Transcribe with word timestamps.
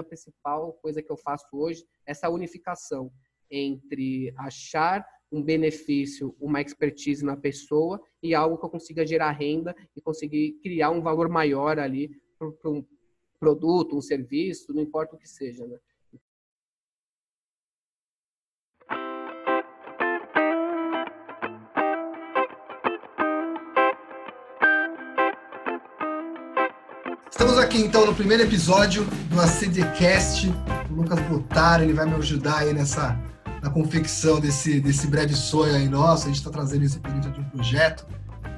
a 0.00 0.04
principal 0.04 0.72
coisa 0.74 1.02
que 1.02 1.10
eu 1.10 1.16
faço 1.16 1.46
hoje, 1.52 1.84
essa 2.06 2.28
unificação 2.28 3.12
entre 3.50 4.32
achar 4.36 5.06
um 5.32 5.42
benefício, 5.42 6.34
uma 6.40 6.60
expertise 6.60 7.24
na 7.24 7.36
pessoa 7.36 8.00
e 8.22 8.34
algo 8.34 8.58
que 8.58 8.64
eu 8.64 8.70
consiga 8.70 9.06
gerar 9.06 9.30
renda 9.30 9.74
e 9.96 10.00
conseguir 10.00 10.58
criar 10.62 10.90
um 10.90 11.00
valor 11.00 11.28
maior 11.28 11.78
ali 11.78 12.10
para 12.38 12.70
um 12.70 12.84
produto, 13.38 13.96
um 13.96 14.02
serviço, 14.02 14.72
não 14.72 14.82
importa 14.82 15.14
o 15.14 15.18
que 15.18 15.28
seja, 15.28 15.66
né? 15.66 15.78
Aqui 27.70 27.78
então 27.82 28.04
no 28.04 28.12
primeiro 28.12 28.42
episódio 28.42 29.04
do 29.28 29.40
ACDcast. 29.40 30.52
O 30.90 30.94
Lucas 30.94 31.20
Botaro, 31.20 31.84
ele 31.84 31.92
vai 31.92 32.04
me 32.04 32.14
ajudar 32.16 32.58
aí 32.58 32.74
nessa 32.74 33.16
na 33.62 33.70
confecção 33.70 34.40
desse, 34.40 34.80
desse 34.80 35.06
breve 35.06 35.36
sonho 35.36 35.76
aí 35.76 35.88
nosso. 35.88 36.24
A 36.24 36.26
gente 36.26 36.38
está 36.38 36.50
trazendo 36.50 36.84
esse 36.84 36.98
período 36.98 37.30
de 37.30 37.38
um 37.38 37.44
projeto. 37.44 38.08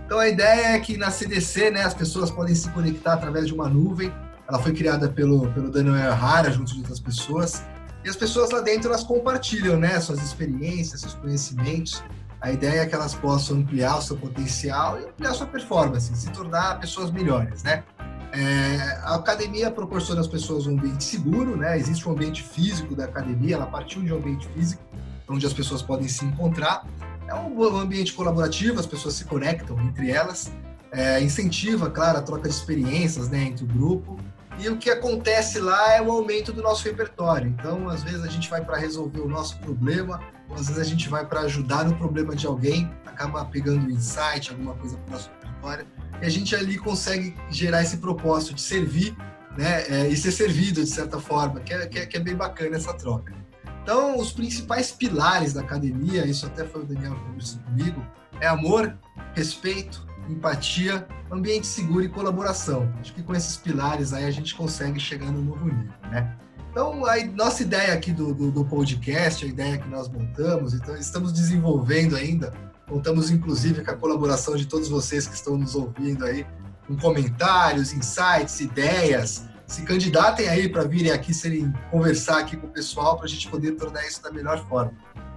Então 0.07 0.19
a 0.19 0.29
ideia 0.29 0.69
é 0.69 0.81
que 0.81 0.97
na 0.97 1.11
CDC, 1.11 1.73
né, 1.73 1.83
as 1.83 1.93
pessoas 1.93 2.31
podem 2.31 2.55
se 2.55 2.71
conectar 2.71 3.13
através 3.13 3.47
de 3.47 3.53
uma 3.53 3.69
nuvem. 3.69 4.11
Ela 4.49 4.59
foi 4.59 4.73
criada 4.73 5.11
pelo, 5.11 5.47
pelo 5.53 5.71
Daniel 5.71 6.15
Hara 6.15 6.51
junto 6.51 6.73
de 6.73 6.79
outras 6.79 6.99
pessoas. 6.99 7.63
E 8.03 8.09
as 8.09 8.17
pessoas 8.17 8.51
lá 8.51 8.63
dentro 8.63 8.89
elas 8.89 9.05
compartilham, 9.05 9.77
né, 9.79 10.01
suas 10.01 10.23
experiências, 10.23 11.03
seus 11.03 11.15
conhecimentos. 11.17 12.03
A 12.41 12.51
ideia 12.51 12.81
é 12.81 12.87
que 12.87 12.95
elas 12.95 13.15
possam 13.15 13.59
ampliar 13.59 13.99
o 13.99 14.03
seu 14.03 14.17
potencial 14.17 14.99
e 14.99 15.05
ampliar 15.05 15.31
a 15.31 15.35
sua 15.35 15.47
performance, 15.47 16.17
se 16.17 16.31
tornar 16.33 16.81
pessoas 16.81 17.11
melhores, 17.11 17.63
né? 17.63 17.85
É, 18.33 18.99
a 19.03 19.17
academia 19.17 19.71
proporciona 19.71 20.23
às 20.23 20.27
pessoas 20.27 20.67
um 20.67 20.73
ambiente 20.73 21.05
seguro, 21.05 21.55
né? 21.55 21.77
Existe 21.77 22.09
um 22.09 22.13
ambiente 22.13 22.43
físico 22.43 22.97
da 22.97 23.05
academia, 23.05 23.57
ela 23.57 23.67
partiu 23.67 24.03
de 24.03 24.11
um 24.13 24.17
ambiente 24.17 24.49
físico, 24.49 24.83
onde 25.29 25.47
as 25.47 25.53
pessoas 25.53 25.83
podem 25.83 26.09
se 26.09 26.25
encontrar. 26.25 26.87
É 27.29 27.35
um 27.35 27.79
ambiente 27.79 28.15
colaborativo, 28.15 28.81
as 28.81 28.87
pessoas 28.87 29.15
se 29.15 29.27
conectam 29.27 29.79
entre 29.83 30.11
elas, 30.11 30.51
é, 30.91 31.21
incentiva, 31.21 31.91
claro, 31.91 32.19
a 32.19 32.23
troca 32.23 32.49
de 32.49 32.55
experiências 32.55 33.29
né, 33.29 33.45
entre 33.45 33.65
o 33.65 33.67
grupo. 33.67 34.19
E 34.59 34.69
o 34.69 34.79
que 34.79 34.91
acontece 34.91 35.61
lá 35.61 35.95
é 35.95 36.01
o 36.01 36.11
aumento 36.11 36.53
do 36.53 36.63
nosso 36.63 36.85
repertório. 36.85 37.49
Então, 37.49 37.89
às 37.89 38.03
vezes, 38.03 38.23
a 38.23 38.29
gente 38.29 38.49
vai 38.49 38.65
para 38.65 38.77
resolver 38.79 39.21
o 39.21 39.29
nosso 39.29 39.59
problema, 39.59 40.21
às 40.51 40.69
vezes 40.69 40.79
a 40.79 40.85
gente 40.85 41.09
vai 41.09 41.25
para 41.27 41.41
ajudar 41.41 41.85
no 41.85 41.97
problema 41.97 42.35
de 42.35 42.47
alguém, 42.47 42.91
acaba 43.07 43.45
pegando 43.45 43.87
um 43.87 43.91
insight, 43.91 44.51
alguma 44.51 44.75
coisa 44.75 44.97
para 44.97 45.09
o 45.09 45.13
nosso 45.13 45.31
repertório 45.31 45.87
e 46.23 46.27
a 46.27 46.31
gente 46.31 46.55
ali 46.55 46.79
consegue 46.79 47.35
gerar 47.51 47.83
esse 47.83 47.97
propósito 47.97 48.55
de 48.55 48.63
servir 48.63 49.17
né, 49.57 49.83
é, 49.89 50.09
e 50.09 50.17
ser 50.17 50.31
servido 50.31 50.81
de 50.81 50.89
certa 50.89 51.19
forma, 51.19 51.61
que 51.61 51.75
é, 51.75 51.87
que 51.87 51.99
é, 51.99 52.07
que 52.07 52.17
é 52.17 52.21
bem 52.21 52.37
bacana 52.37 52.77
essa 52.77 52.95
troca. 52.95 53.35
Então, 53.83 54.17
os 54.17 54.33
principais 54.33 54.93
pilares 54.93 55.53
da 55.53 55.61
academia, 55.61 56.25
isso 56.25 56.47
até 56.47 56.65
foi 56.65 56.83
o 56.83 56.85
Daniel 56.85 57.17
que 57.17 57.59
comigo, 57.59 58.07
é 58.41 58.47
amor, 58.47 58.97
respeito, 59.35 60.07
empatia, 60.29 61.07
ambiente 61.31 61.67
seguro 61.67 62.05
e 62.05 62.09
colaboração. 62.09 62.89
Acho 63.01 63.13
que 63.13 63.23
com 63.23 63.35
esses 63.35 63.57
pilares 63.57 64.13
aí 64.13 64.25
a 64.25 64.31
gente 64.31 64.55
consegue 64.55 65.01
chegar 65.01 65.33
no 65.33 65.43
novo 65.43 65.65
nível, 65.65 65.93
né? 66.09 66.37
Então, 66.71 67.05
a 67.05 67.23
nossa 67.27 67.63
ideia 67.63 67.93
aqui 67.93 68.13
do, 68.13 68.33
do, 68.33 68.51
do 68.51 68.65
podcast, 68.65 69.45
a 69.45 69.49
ideia 69.49 69.77
que 69.77 69.89
nós 69.89 70.09
montamos, 70.09 70.73
então 70.73 70.97
estamos 70.97 71.33
desenvolvendo 71.33 72.17
ainda 72.17 72.53
Contamos, 72.93 73.31
inclusive, 73.31 73.83
com 73.83 73.91
a 73.91 73.97
colaboração 73.97 74.55
de 74.55 74.67
todos 74.67 74.87
vocês 74.87 75.27
que 75.27 75.35
estão 75.35 75.57
nos 75.57 75.75
ouvindo 75.75 76.27
aí, 76.27 76.47
com 76.87 76.95
comentários, 76.95 77.91
insights, 77.91 78.61
ideias. 78.61 79.47
Se 79.67 79.81
candidatem 79.83 80.47
aí 80.47 80.69
para 80.69 80.85
virem 80.85 81.11
aqui, 81.11 81.33
serem 81.33 81.73
conversar 81.91 82.41
aqui 82.41 82.55
com 82.55 82.67
o 82.67 82.71
pessoal, 82.71 83.17
para 83.17 83.25
a 83.25 83.29
gente 83.31 83.49
poder 83.49 83.73
tornar 83.77 84.07
isso 84.07 84.23
da 84.23 84.31
melhor 84.31 84.69
forma. 84.69 84.93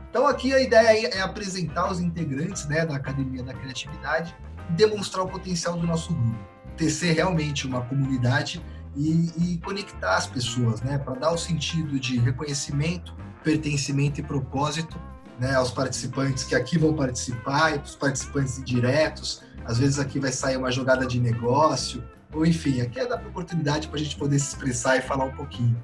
Então, 0.10 0.28
aqui 0.28 0.54
a 0.54 0.60
ideia 0.60 1.08
é 1.08 1.22
apresentar 1.22 1.90
os 1.90 2.02
integrantes 2.02 2.68
né, 2.68 2.86
da 2.86 2.98
Academia 2.98 3.42
da 3.42 3.54
Criatividade 3.54 4.36
e 4.70 4.74
demonstrar 4.74 5.24
o 5.24 5.30
potencial 5.30 5.78
do 5.78 5.88
nosso 5.88 6.14
grupo. 6.14 6.38
Tecer 6.76 7.16
realmente 7.16 7.66
uma 7.66 7.80
comunidade 7.84 8.62
e, 8.98 9.32
e 9.38 9.58
conectar 9.60 10.18
as 10.18 10.28
pessoas, 10.28 10.82
né, 10.82 10.98
para 10.98 11.14
dar 11.14 11.32
o 11.32 11.38
sentido 11.38 11.98
de 12.02 12.20
reconhecimento, 12.20 13.16
pertencimento 13.42 14.20
e 14.20 14.24
propósito 14.24 15.00
né, 15.40 15.56
aos 15.56 15.72
participantes 15.72 16.44
que 16.44 16.56
aqui 16.56 16.78
vão 16.78 16.94
participar, 16.94 17.76
e 17.76 17.80
os 17.80 17.96
participantes 17.96 18.58
indiretos. 18.58 19.42
Às 19.66 19.78
vezes 19.78 20.00
aqui 20.00 20.20
vai 20.20 20.32
sair 20.32 20.58
uma 20.58 20.72
jogada 20.72 21.06
de 21.06 21.20
negócio, 21.20 22.04
ou 22.34 22.46
enfim, 22.46 22.82
aqui 22.82 23.00
é 23.00 23.06
dar 23.06 23.16
oportunidade 23.16 23.88
para 23.88 24.00
a 24.00 24.04
gente 24.04 24.16
poder 24.16 24.40
se 24.40 24.50
expressar 24.50 24.98
e 24.98 25.02
falar 25.02 25.26
um 25.26 25.32
pouquinho. 25.32 25.82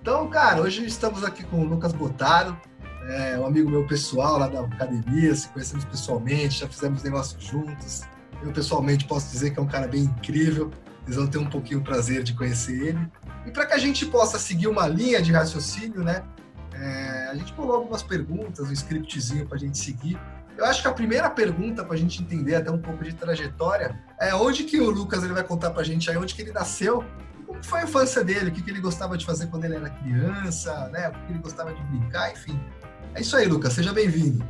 Então, 0.00 0.28
cara, 0.28 0.62
hoje 0.62 0.84
estamos 0.84 1.22
aqui 1.24 1.44
com 1.44 1.60
o 1.60 1.64
Lucas 1.64 1.92
Botaro, 1.92 2.58
é, 3.06 3.38
um 3.38 3.46
amigo 3.46 3.68
meu 3.70 3.86
pessoal 3.86 4.38
lá 4.38 4.48
da 4.48 4.60
academia, 4.60 5.34
se 5.34 5.48
conhecemos 5.48 5.84
pessoalmente, 5.84 6.60
já 6.60 6.68
fizemos 6.68 7.02
negócios 7.02 7.42
juntos. 7.42 8.02
Eu 8.42 8.52
pessoalmente 8.52 9.04
posso 9.04 9.30
dizer 9.30 9.50
que 9.50 9.58
é 9.58 9.62
um 9.62 9.66
cara 9.66 9.86
bem 9.86 10.04
incrível, 10.04 10.70
vocês 11.04 11.16
vão 11.16 11.26
ter 11.26 11.38
um 11.38 11.46
pouquinho 11.46 11.80
o 11.80 11.82
prazer 11.82 12.22
de 12.22 12.34
conhecer 12.34 12.88
ele. 12.88 13.08
E 13.46 13.50
para 13.50 13.66
que 13.66 13.74
a 13.74 13.78
gente 13.78 14.06
possa 14.06 14.38
seguir 14.38 14.68
uma 14.68 14.86
linha 14.86 15.20
de 15.20 15.32
raciocínio, 15.32 16.02
né, 16.02 16.22
é, 16.72 17.19
a 17.30 17.34
gente 17.34 17.52
colocou 17.52 17.76
algumas 17.76 18.02
perguntas, 18.02 18.68
um 18.68 18.72
scriptzinho 18.72 19.46
para 19.46 19.56
a 19.56 19.60
gente 19.60 19.78
seguir. 19.78 20.18
Eu 20.58 20.64
acho 20.64 20.82
que 20.82 20.88
a 20.88 20.92
primeira 20.92 21.30
pergunta 21.30 21.84
para 21.84 21.94
a 21.94 21.96
gente 21.96 22.20
entender 22.22 22.56
até 22.56 22.70
um 22.70 22.78
pouco 22.78 23.04
de 23.04 23.14
trajetória 23.14 23.98
é 24.18 24.34
onde 24.34 24.64
que 24.64 24.80
o 24.80 24.90
Lucas 24.90 25.22
ele 25.22 25.32
vai 25.32 25.44
contar 25.44 25.70
para 25.70 25.80
a 25.80 25.84
gente 25.84 26.10
aí 26.10 26.16
onde 26.16 26.34
que 26.34 26.42
ele 26.42 26.52
nasceu, 26.52 27.04
como 27.46 27.64
foi 27.64 27.80
a 27.80 27.84
infância 27.84 28.22
dele, 28.24 28.50
o 28.50 28.52
que, 28.52 28.62
que 28.62 28.70
ele 28.70 28.80
gostava 28.80 29.16
de 29.16 29.24
fazer 29.24 29.46
quando 29.46 29.64
ele 29.64 29.76
era 29.76 29.88
criança, 29.88 30.88
né? 30.88 31.08
O 31.08 31.12
que 31.12 31.32
ele 31.32 31.38
gostava 31.38 31.72
de 31.72 31.82
brincar, 31.84 32.32
enfim. 32.32 32.60
É 33.14 33.20
isso 33.20 33.36
aí, 33.36 33.46
Lucas. 33.46 33.72
Seja 33.72 33.92
bem-vindo. 33.92 34.44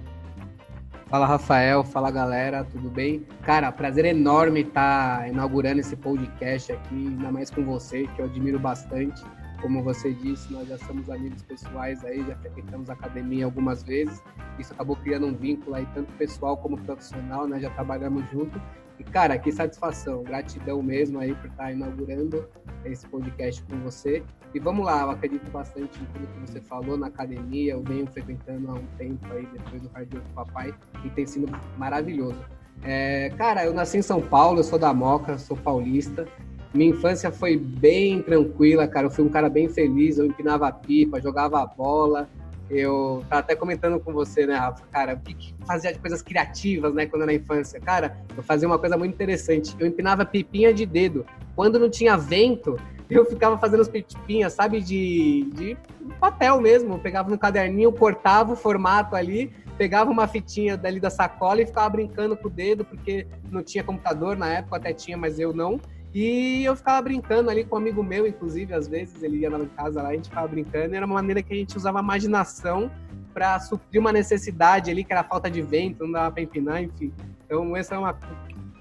Fala, 1.06 1.26
Rafael. 1.26 1.84
Fala, 1.84 2.10
galera. 2.10 2.64
Tudo 2.64 2.90
bem? 2.90 3.26
Cara, 3.42 3.70
prazer 3.70 4.04
enorme 4.04 4.62
estar 4.62 5.28
inaugurando 5.28 5.80
esse 5.80 5.96
podcast 5.96 6.72
aqui, 6.72 6.94
ainda 6.94 7.30
mais 7.30 7.50
com 7.50 7.64
você, 7.64 8.06
que 8.14 8.20
eu 8.20 8.26
admiro 8.26 8.58
bastante. 8.58 9.22
Como 9.60 9.82
você 9.82 10.12
disse, 10.12 10.52
nós 10.52 10.68
já 10.68 10.78
somos 10.78 11.10
amigos 11.10 11.42
pessoais 11.42 12.04
aí, 12.04 12.24
já 12.26 12.36
frequentamos 12.36 12.88
a 12.88 12.94
academia 12.94 13.44
algumas 13.44 13.82
vezes. 13.82 14.22
Isso 14.58 14.72
acabou 14.72 14.96
criando 14.96 15.26
um 15.26 15.34
vínculo 15.34 15.76
aí, 15.76 15.86
tanto 15.94 16.12
pessoal 16.14 16.56
como 16.56 16.80
profissional, 16.80 17.46
nós 17.46 17.60
já 17.62 17.70
trabalhamos 17.70 18.24
junto. 18.30 18.60
E, 18.98 19.04
cara, 19.04 19.38
que 19.38 19.50
satisfação, 19.50 20.22
gratidão 20.22 20.82
mesmo 20.82 21.18
aí 21.18 21.34
por 21.34 21.46
estar 21.46 21.72
inaugurando 21.72 22.46
esse 22.84 23.06
podcast 23.08 23.62
com 23.62 23.78
você. 23.80 24.22
E 24.52 24.60
vamos 24.60 24.84
lá, 24.84 25.02
eu 25.02 25.10
acredito 25.10 25.50
bastante 25.50 25.98
em 26.02 26.04
tudo 26.06 26.26
que 26.26 26.40
você 26.40 26.60
falou 26.60 26.98
na 26.98 27.06
academia, 27.06 27.72
eu 27.72 27.82
venho 27.82 28.06
frequentando 28.06 28.70
há 28.70 28.74
um 28.74 28.86
tempo 28.98 29.26
aí, 29.32 29.46
depois 29.46 29.80
do 29.80 29.88
cardio 29.88 30.20
do 30.20 30.30
papai, 30.34 30.74
e 31.04 31.10
tem 31.10 31.26
sido 31.26 31.46
maravilhoso. 31.78 32.38
É, 32.82 33.30
cara, 33.36 33.64
eu 33.64 33.72
nasci 33.72 33.98
em 33.98 34.02
São 34.02 34.20
Paulo, 34.20 34.58
eu 34.58 34.64
sou 34.64 34.78
da 34.78 34.92
Moca, 34.92 35.38
sou 35.38 35.56
paulista, 35.56 36.26
minha 36.72 36.90
infância 36.90 37.32
foi 37.32 37.56
bem 37.56 38.22
tranquila, 38.22 38.86
cara. 38.86 39.06
Eu 39.06 39.10
fui 39.10 39.24
um 39.24 39.28
cara 39.28 39.48
bem 39.48 39.68
feliz. 39.68 40.18
Eu 40.18 40.26
empinava 40.26 40.70
pipa, 40.72 41.20
jogava 41.20 41.64
bola. 41.66 42.28
Eu 42.70 43.24
tava 43.28 43.40
até 43.40 43.56
comentando 43.56 43.98
com 43.98 44.12
você, 44.12 44.46
né, 44.46 44.54
Rafa? 44.54 44.84
Cara, 44.92 45.14
o 45.14 45.20
que, 45.20 45.52
fazia 45.66 45.92
de 45.92 45.98
coisas 45.98 46.22
criativas, 46.22 46.94
né, 46.94 47.04
quando 47.06 47.22
era 47.22 47.32
na 47.32 47.36
infância? 47.36 47.80
Cara, 47.80 48.16
eu 48.36 48.42
fazia 48.44 48.68
uma 48.68 48.78
coisa 48.78 48.96
muito 48.96 49.12
interessante. 49.12 49.74
Eu 49.78 49.88
empinava 49.88 50.24
pipinha 50.24 50.72
de 50.72 50.86
dedo. 50.86 51.26
Quando 51.56 51.80
não 51.80 51.90
tinha 51.90 52.16
vento, 52.16 52.78
eu 53.10 53.24
ficava 53.24 53.58
fazendo 53.58 53.80
as 53.80 53.88
pipinhas, 53.88 54.52
sabe, 54.52 54.80
de, 54.80 55.50
de 55.52 55.76
papel 56.20 56.60
mesmo. 56.60 56.94
Eu 56.94 56.98
pegava 57.00 57.28
no 57.28 57.36
caderninho, 57.36 57.90
cortava 57.90 58.52
o 58.52 58.56
formato 58.56 59.16
ali, 59.16 59.52
pegava 59.76 60.08
uma 60.08 60.28
fitinha 60.28 60.76
dali 60.76 61.00
da 61.00 61.10
sacola 61.10 61.60
e 61.62 61.66
ficava 61.66 61.88
brincando 61.88 62.36
com 62.36 62.46
o 62.46 62.50
dedo, 62.50 62.84
porque 62.84 63.26
não 63.50 63.64
tinha 63.64 63.82
computador 63.82 64.36
na 64.36 64.48
época, 64.48 64.76
até 64.76 64.92
tinha, 64.92 65.16
mas 65.16 65.40
eu 65.40 65.52
não. 65.52 65.80
E 66.12 66.64
eu 66.64 66.74
ficava 66.74 67.00
brincando 67.02 67.50
ali 67.50 67.64
com 67.64 67.76
um 67.76 67.78
amigo 67.78 68.02
meu, 68.02 68.26
inclusive, 68.26 68.74
às 68.74 68.88
vezes 68.88 69.22
ele 69.22 69.38
ia 69.38 69.50
na 69.50 69.64
casa 69.66 70.02
lá, 70.02 70.08
a 70.08 70.14
gente 70.14 70.28
ficava 70.28 70.48
brincando, 70.48 70.94
era 70.94 71.06
uma 71.06 71.14
maneira 71.14 71.42
que 71.42 71.52
a 71.52 71.56
gente 71.56 71.76
usava 71.76 72.00
a 72.00 72.02
imaginação 72.02 72.90
para 73.32 73.60
suprir 73.60 74.00
uma 74.00 74.12
necessidade 74.12 74.90
ali, 74.90 75.04
que 75.04 75.12
era 75.12 75.22
falta 75.22 75.48
de 75.48 75.62
vento, 75.62 76.04
não 76.04 76.12
dava 76.12 76.32
para 76.32 76.42
empinar, 76.42 76.82
enfim. 76.82 77.12
Então, 77.46 77.76
essa 77.76 77.94
é 77.94 77.98
uma 77.98 78.18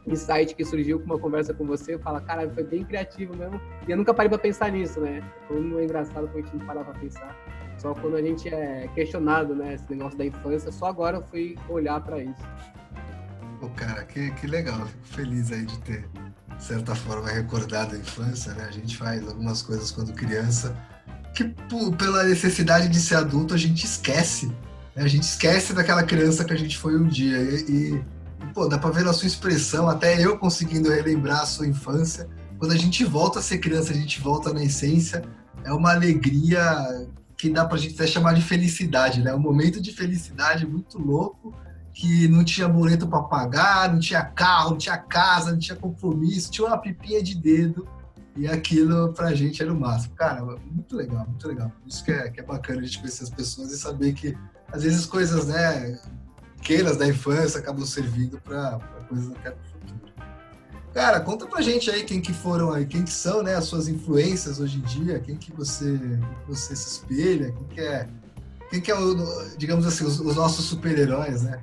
insight 0.08 0.56
que 0.56 0.66
surgiu 0.66 1.00
com 1.00 1.06
uma 1.06 1.20
conversa 1.20 1.54
com 1.54 1.66
você, 1.66 1.94
eu 1.94 2.00
falo, 2.00 2.20
cara, 2.22 2.50
foi 2.50 2.64
bem 2.64 2.84
criativo 2.84 3.36
mesmo, 3.36 3.62
e 3.88 3.92
eu 3.92 3.98
nunca 3.98 4.12
parei 4.12 4.28
para 4.28 4.40
pensar 4.40 4.72
nisso, 4.72 5.00
né? 5.00 5.22
Como 5.48 5.78
é 5.78 5.84
engraçado 5.84 6.28
quando 6.30 6.38
a 6.38 6.42
gente 6.42 6.58
não 6.58 6.66
para 6.66 6.84
para 6.84 7.00
pensar, 7.00 7.36
só 7.78 7.94
quando 7.94 8.16
a 8.16 8.22
gente 8.24 8.50
é 8.50 8.90
questionado, 8.96 9.54
né, 9.54 9.76
esse 9.76 9.88
negócio 9.92 10.18
da 10.18 10.26
infância, 10.26 10.72
só 10.72 10.88
agora 10.88 11.18
eu 11.18 11.22
fui 11.22 11.56
olhar 11.70 12.02
para 12.02 12.24
isso. 12.24 12.44
Pô, 13.60 13.70
cara, 13.70 14.04
que, 14.06 14.32
que 14.32 14.48
legal, 14.48 14.84
fico 14.88 15.06
feliz 15.06 15.52
aí 15.52 15.66
de 15.66 15.80
ter 15.82 16.10
de 16.60 16.66
certa 16.66 16.94
forma, 16.94 17.30
recordar 17.30 17.88
da 17.88 17.98
infância, 17.98 18.54
né? 18.54 18.66
A 18.68 18.72
gente 18.72 18.98
faz 18.98 19.26
algumas 19.26 19.62
coisas 19.62 19.90
quando 19.92 20.14
criança 20.14 20.76
que, 21.34 21.46
pela 21.98 22.24
necessidade 22.26 22.90
de 22.90 23.00
ser 23.00 23.16
adulto, 23.16 23.54
a 23.54 23.58
gente 23.58 23.86
esquece. 23.86 24.48
Né? 24.94 25.04
A 25.04 25.08
gente 25.08 25.24
esquece 25.24 25.74
daquela 25.74 26.04
criança 26.04 26.44
que 26.44 26.54
a 26.54 26.58
gente 26.58 26.78
foi 26.78 27.00
um 27.00 27.08
dia. 27.08 27.38
E, 27.38 27.72
e 27.72 28.04
pô, 28.54 28.68
dá 28.68 28.78
pra 28.78 28.90
ver 28.90 29.06
na 29.06 29.14
sua 29.14 29.28
expressão, 29.28 29.88
até 29.88 30.24
eu 30.24 30.38
conseguindo 30.38 30.90
relembrar 30.90 31.42
a 31.42 31.46
sua 31.46 31.66
infância. 31.66 32.28
Quando 32.58 32.74
a 32.74 32.78
gente 32.78 33.06
volta 33.06 33.40
a 33.40 33.42
ser 33.42 33.60
criança, 33.60 33.94
a 33.94 33.96
gente 33.96 34.20
volta 34.20 34.54
na 34.54 34.64
essência. 34.64 35.24
é 35.64 35.72
uma 35.72 35.94
alegria 35.94 37.08
que 37.38 37.50
dá 37.50 37.64
pra 37.64 37.78
gente 37.78 37.96
até 37.96 38.06
chamar 38.06 38.34
de 38.34 38.42
felicidade, 38.42 39.22
né? 39.22 39.34
Um 39.34 39.40
momento 39.40 39.82
de 39.82 39.94
felicidade 39.94 40.68
muito 40.68 40.98
louco, 40.98 41.56
que 42.00 42.30
não 42.30 42.46
tinha 42.46 42.66
boleto 42.66 43.06
para 43.06 43.22
pagar, 43.24 43.92
não 43.92 44.00
tinha 44.00 44.24
carro, 44.24 44.70
não 44.70 44.78
tinha 44.78 44.98
casa, 44.98 45.52
não 45.52 45.60
tinha 45.60 45.76
compromisso, 45.76 46.50
tinha 46.50 46.66
uma 46.66 46.78
pipinha 46.78 47.22
de 47.22 47.36
dedo 47.36 47.86
e 48.38 48.48
aquilo 48.48 49.12
pra 49.12 49.36
gente 49.36 49.62
era 49.62 49.74
o 49.74 49.78
máximo. 49.78 50.16
Cara, 50.16 50.42
muito 50.42 50.96
legal, 50.96 51.26
muito 51.28 51.46
legal. 51.46 51.70
Por 51.70 51.90
isso 51.90 52.02
que 52.06 52.12
é, 52.12 52.30
que 52.30 52.40
é 52.40 52.44
bacana 52.44 52.80
a 52.80 52.84
gente 52.84 53.00
conhecer 53.00 53.24
as 53.24 53.30
pessoas 53.30 53.74
e 53.74 53.78
saber 53.78 54.14
que 54.14 54.34
às 54.72 54.84
vezes 54.84 55.06
coisas, 55.06 55.48
né, 55.48 56.00
pequenas 56.56 56.96
da 56.96 57.06
infância 57.06 57.60
acabam 57.60 57.86
servindo 57.86 58.40
para 58.40 58.80
coisas 59.10 59.32
até 59.32 59.52
pro 59.52 59.70
futuro. 59.70 60.14
Cara, 60.94 61.20
conta 61.20 61.48
pra 61.48 61.62
gente 61.62 61.92
aí 61.92 62.04
quem 62.04 62.22
que 62.22 62.32
foram 62.32 62.72
aí, 62.72 62.86
quem 62.86 63.04
que 63.04 63.12
são, 63.12 63.44
né, 63.44 63.56
as 63.56 63.66
suas 63.66 63.90
influências 63.90 64.62
hoje 64.62 64.78
em 64.78 64.84
dia, 64.84 65.20
quem 65.20 65.36
que 65.36 65.52
você, 65.52 66.00
você 66.48 66.74
se 66.78 66.88
espelha, 66.88 67.52
quem 67.52 67.68
que 67.68 67.82
é, 67.82 68.08
quem 68.70 68.80
que 68.80 68.90
é 68.90 68.96
digamos 69.58 69.86
assim, 69.86 70.06
os, 70.06 70.18
os 70.22 70.38
nossos 70.38 70.64
super-heróis, 70.64 71.42
né? 71.42 71.62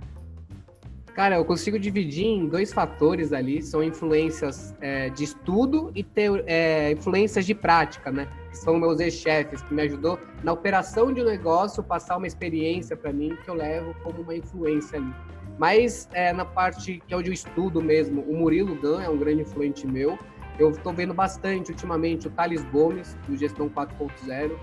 Cara, 1.16 1.36
eu 1.36 1.46
consigo 1.46 1.78
dividir 1.78 2.26
em 2.26 2.46
dois 2.46 2.74
fatores 2.74 3.32
ali, 3.32 3.62
são 3.62 3.82
influências 3.82 4.74
é, 4.82 5.08
de 5.08 5.24
estudo 5.24 5.90
e 5.94 6.02
ter, 6.02 6.44
é, 6.46 6.92
influências 6.92 7.46
de 7.46 7.54
prática, 7.54 8.12
né? 8.12 8.28
Que 8.50 8.58
são 8.58 8.78
meus 8.78 9.00
ex-chefes, 9.00 9.62
que 9.62 9.72
me 9.72 9.80
ajudou 9.80 10.18
na 10.44 10.52
operação 10.52 11.10
de 11.10 11.22
um 11.22 11.24
negócio, 11.24 11.82
passar 11.82 12.18
uma 12.18 12.26
experiência 12.26 12.94
para 12.98 13.14
mim 13.14 13.34
que 13.42 13.48
eu 13.48 13.54
levo 13.54 13.94
como 14.02 14.20
uma 14.20 14.36
influência 14.36 14.98
ali. 14.98 15.10
Mas 15.58 16.06
é, 16.12 16.34
na 16.34 16.44
parte 16.44 17.02
que 17.08 17.14
é 17.14 17.16
onde 17.16 17.30
eu 17.30 17.32
estudo 17.32 17.80
mesmo, 17.80 18.20
o 18.20 18.36
Murilo 18.36 18.78
Dan 18.78 19.02
é 19.02 19.08
um 19.08 19.16
grande 19.16 19.40
influente 19.40 19.86
meu. 19.86 20.18
Eu 20.58 20.68
estou 20.68 20.92
vendo 20.92 21.14
bastante 21.14 21.70
ultimamente 21.70 22.26
o 22.26 22.30
Thales 22.30 22.62
Gomes, 22.66 23.16
do 23.26 23.34
Gestão 23.38 23.70
4.0, 23.70 24.54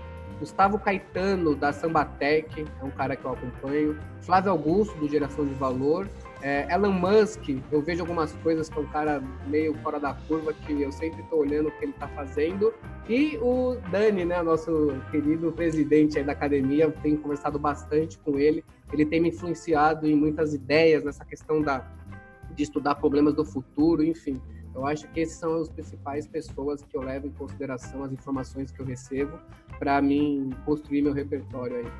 Gustavo 0.44 0.78
Caetano, 0.78 1.54
da 1.54 1.72
Sambatec, 1.72 2.66
é 2.78 2.84
um 2.84 2.90
cara 2.90 3.16
que 3.16 3.24
eu 3.24 3.32
acompanho, 3.32 3.98
Flávio 4.20 4.50
Augusto, 4.50 4.94
do 4.98 5.08
Geração 5.08 5.46
de 5.46 5.54
Valor, 5.54 6.06
é, 6.42 6.70
Elon 6.70 6.92
Musk, 6.92 7.48
eu 7.72 7.80
vejo 7.80 8.02
algumas 8.02 8.30
coisas 8.34 8.68
que 8.68 8.78
é 8.78 8.82
um 8.82 8.86
cara 8.86 9.22
meio 9.46 9.72
fora 9.78 9.98
da 9.98 10.12
curva, 10.12 10.52
que 10.52 10.82
eu 10.82 10.92
sempre 10.92 11.22
estou 11.22 11.38
olhando 11.38 11.70
o 11.70 11.72
que 11.72 11.86
ele 11.86 11.92
está 11.92 12.06
fazendo. 12.08 12.74
E 13.08 13.38
o 13.38 13.78
Dani, 13.90 14.26
né, 14.26 14.42
nosso 14.42 14.92
querido 15.10 15.50
presidente 15.50 16.22
da 16.22 16.32
academia, 16.32 16.84
eu 16.84 16.92
tenho 16.92 17.16
conversado 17.16 17.58
bastante 17.58 18.18
com 18.18 18.38
ele. 18.38 18.62
Ele 18.92 19.06
tem 19.06 19.22
me 19.22 19.30
influenciado 19.30 20.06
em 20.06 20.14
muitas 20.14 20.52
ideias 20.52 21.02
nessa 21.02 21.24
questão 21.24 21.62
da, 21.62 21.90
de 22.54 22.62
estudar 22.62 22.96
problemas 22.96 23.32
do 23.32 23.46
futuro, 23.46 24.04
enfim. 24.04 24.38
Eu 24.74 24.86
acho 24.86 25.06
que 25.08 25.20
esses 25.20 25.36
são 25.36 25.60
as 25.60 25.68
principais 25.68 26.26
pessoas 26.26 26.82
que 26.82 26.96
eu 26.96 27.02
levo 27.02 27.28
em 27.28 27.30
consideração 27.30 28.02
as 28.02 28.12
informações 28.12 28.70
que 28.72 28.80
eu 28.80 28.86
recebo 28.86 29.38
para 29.78 30.02
mim 30.02 30.50
construir 30.64 31.02
meu 31.02 31.12
repertório 31.12 31.76
aí. 31.76 31.92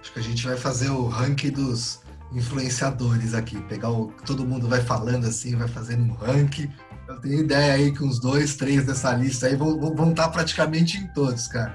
Acho 0.00 0.12
que 0.12 0.18
a 0.18 0.22
gente 0.22 0.46
vai 0.46 0.56
fazer 0.56 0.90
o 0.90 1.06
ranking 1.06 1.50
dos 1.50 2.00
influenciadores 2.32 3.34
aqui. 3.34 3.60
Pegar 3.62 3.90
o 3.90 4.12
todo 4.24 4.46
mundo 4.46 4.68
vai 4.68 4.80
falando 4.80 5.26
assim, 5.26 5.56
vai 5.56 5.68
fazendo 5.68 6.04
um 6.04 6.14
ranking. 6.14 6.70
Eu 7.08 7.20
tenho 7.20 7.40
ideia 7.40 7.74
aí 7.74 7.92
que 7.92 8.02
uns 8.02 8.20
dois, 8.20 8.56
três 8.56 8.86
dessa 8.86 9.12
lista 9.12 9.46
aí 9.46 9.56
vão, 9.56 9.78
vão 9.94 10.10
estar 10.10 10.28
praticamente 10.28 10.98
em 10.98 11.06
todos, 11.08 11.48
cara. 11.48 11.74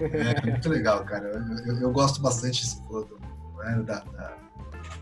É 0.00 0.50
muito 0.50 0.68
legal, 0.68 1.04
cara. 1.04 1.28
Eu, 1.28 1.74
eu, 1.74 1.80
eu 1.82 1.92
gosto 1.92 2.20
bastante 2.20 2.62
desse 2.62 2.82
produto, 2.82 3.20
né? 3.58 3.82
da, 3.86 4.00
da, 4.00 4.36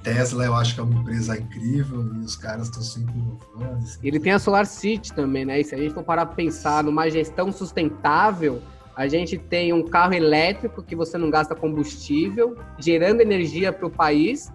Tesla, 0.03 0.45
eu 0.45 0.55
acho 0.55 0.75
que 0.75 0.81
é 0.81 0.83
uma 0.83 1.01
empresa 1.01 1.39
incrível 1.39 2.05
e 2.17 2.19
os 2.19 2.37
caras 2.37 2.69
estão 2.69 2.83
sempre 2.83 3.15
inovando. 3.15 3.79
Assim. 3.79 3.99
Ele 4.03 4.19
tem 4.19 4.33
a 4.33 4.39
Solar 4.39 4.67
City 4.67 5.13
também, 5.13 5.45
né? 5.45 5.61
E 5.61 5.65
se 5.65 5.75
a 5.75 5.79
gente 5.79 5.95
for 5.95 6.03
parar 6.03 6.27
para 6.27 6.35
pensar 6.35 6.83
numa 6.83 7.09
gestão 7.09 7.53
sustentável, 7.53 8.61
a 8.97 9.09
gente 9.09 9.39
tem 9.39 9.73
um 9.73 9.83
carro 9.83 10.15
elétrico 10.15 10.83
que 10.83 10.95
você 10.95 11.17
não 11.17 11.31
gasta 11.31 11.55
combustível, 11.55 12.57
gerando 12.79 13.21
energia 13.21 13.73
para 13.73 13.87
o 13.87 13.91
país 13.91 14.53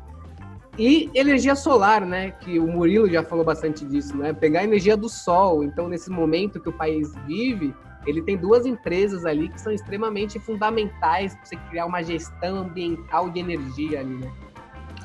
e 0.77 1.09
energia 1.15 1.55
solar, 1.55 2.05
né? 2.05 2.31
Que 2.31 2.59
o 2.59 2.67
Murilo 2.67 3.09
já 3.09 3.23
falou 3.23 3.43
bastante 3.43 3.83
disso, 3.85 4.15
né? 4.15 4.33
Pegar 4.33 4.59
a 4.59 4.63
energia 4.63 4.95
do 4.95 5.09
sol. 5.09 5.63
Então, 5.63 5.87
nesse 5.87 6.09
momento 6.09 6.59
que 6.59 6.69
o 6.69 6.73
país 6.73 7.15
vive, 7.25 7.73
ele 8.05 8.21
tem 8.21 8.37
duas 8.37 8.65
empresas 8.65 9.25
ali 9.25 9.49
que 9.49 9.59
são 9.59 9.71
extremamente 9.71 10.39
fundamentais 10.39 11.35
para 11.35 11.45
você 11.45 11.55
criar 11.69 11.85
uma 11.87 12.03
gestão 12.03 12.59
ambiental 12.59 13.29
de 13.29 13.39
energia 13.39 14.01
ali, 14.01 14.15
né? 14.15 14.31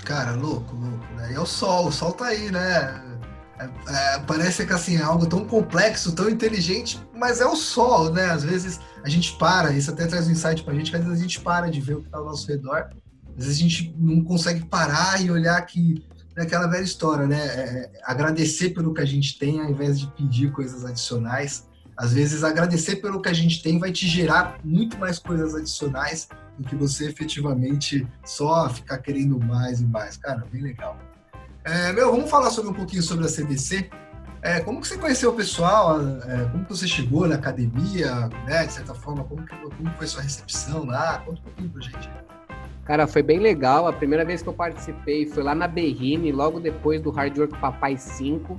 Cara, 0.05 0.33
louco, 0.33 0.75
louco. 0.75 1.15
Né? 1.17 1.33
E 1.33 1.35
é 1.35 1.41
o 1.41 1.47
sol, 1.47 1.89
o 1.89 1.93
sol 1.93 2.13
tá 2.13 2.27
aí, 2.27 2.51
né? 2.51 3.03
É, 3.59 3.65
é, 3.89 4.19
parece 4.21 4.67
que 4.67 4.73
assim, 4.73 4.97
é 4.97 5.03
algo 5.03 5.27
tão 5.27 5.45
complexo, 5.45 6.13
tão 6.13 6.29
inteligente, 6.29 7.01
mas 7.15 7.41
é 7.41 7.47
o 7.47 7.55
sol, 7.55 8.11
né? 8.13 8.31
Às 8.31 8.43
vezes 8.43 8.81
a 9.05 9.09
gente 9.09 9.37
para, 9.37 9.73
isso 9.73 9.91
até 9.91 10.07
traz 10.07 10.27
um 10.27 10.33
insight 10.33 10.65
pra 10.65 10.75
gente, 10.75 10.91
que 10.91 10.97
às 10.97 11.05
vezes 11.05 11.19
a 11.19 11.23
gente 11.23 11.41
para 11.41 11.71
de 11.71 11.81
ver 11.81 11.95
o 11.95 12.03
que 12.03 12.09
tá 12.09 12.19
ao 12.19 12.25
nosso 12.25 12.49
redor 12.49 12.89
às 13.37 13.47
vezes 13.47 13.59
a 13.59 13.63
gente 13.63 13.95
não 13.99 14.23
consegue 14.23 14.65
parar 14.67 15.21
e 15.23 15.31
olhar 15.31 15.61
que 15.63 16.05
naquela 16.37 16.67
velha 16.67 16.85
história, 16.85 17.27
né? 17.27 17.39
É, 17.39 17.61
é, 17.61 17.93
agradecer 18.05 18.71
pelo 18.71 18.93
que 18.95 19.01
a 19.01 19.07
gente 19.07 19.39
tem 19.39 19.61
ao 19.61 19.71
invés 19.71 19.99
de 19.99 20.07
pedir 20.09 20.51
coisas 20.53 20.85
adicionais. 20.85 21.69
Às 22.03 22.13
vezes, 22.13 22.43
agradecer 22.43 22.97
pelo 22.97 23.23
que 23.23 23.29
a 23.29 23.33
gente 23.33 23.63
tem 23.63 23.79
vai 23.79 23.93
te 23.93 24.09
gerar 24.09 24.59
muito 24.65 24.99
mais 24.99 25.21
coisas 25.21 25.55
adicionais 25.55 26.29
do 26.59 26.69
que 26.69 26.75
você 26.75 27.07
efetivamente 27.07 28.05
só 28.25 28.69
ficar 28.69 28.99
querendo 28.99 29.39
mais 29.39 29.81
e 29.81 29.87
mais. 29.87 30.17
Cara, 30.17 30.45
bem 30.51 30.63
legal. 30.63 30.99
É, 31.63 31.93
meu, 31.93 32.11
vamos 32.11 32.29
falar 32.29 32.51
sobre 32.51 32.73
um 32.73 32.75
pouquinho 32.75 33.05
sobre 33.05 33.25
a 33.25 33.29
CDC. 33.29 33.89
É, 34.43 34.59
como 34.59 34.81
que 34.81 34.89
você 34.89 34.99
conheceu 34.99 35.31
o 35.31 35.33
pessoal? 35.33 36.01
É, 36.23 36.45
como 36.51 36.65
que 36.65 36.71
você 36.71 36.89
chegou 36.89 37.29
na 37.29 37.37
academia? 37.37 38.29
Né, 38.49 38.67
de 38.67 38.73
certa 38.73 38.95
forma, 38.95 39.23
como, 39.23 39.47
que, 39.47 39.55
como 39.55 39.91
foi 39.97 40.09
sua 40.09 40.23
recepção 40.23 40.85
lá? 40.85 41.19
Conta 41.19 41.39
um 41.39 41.45
pouquinho 41.45 41.71
pra 41.71 41.83
gente. 41.83 42.11
Cara, 42.85 43.07
foi 43.07 43.23
bem 43.23 43.39
legal. 43.39 43.87
A 43.87 43.93
primeira 43.93 44.25
vez 44.25 44.43
que 44.43 44.49
eu 44.49 44.53
participei 44.53 45.25
foi 45.29 45.45
lá 45.45 45.55
na 45.55 45.69
Berrine, 45.69 46.33
logo 46.33 46.59
depois 46.59 47.01
do 47.01 47.13
Hard 47.13 47.39
Work 47.39 47.57
Papai 47.61 47.97
5. 47.97 48.57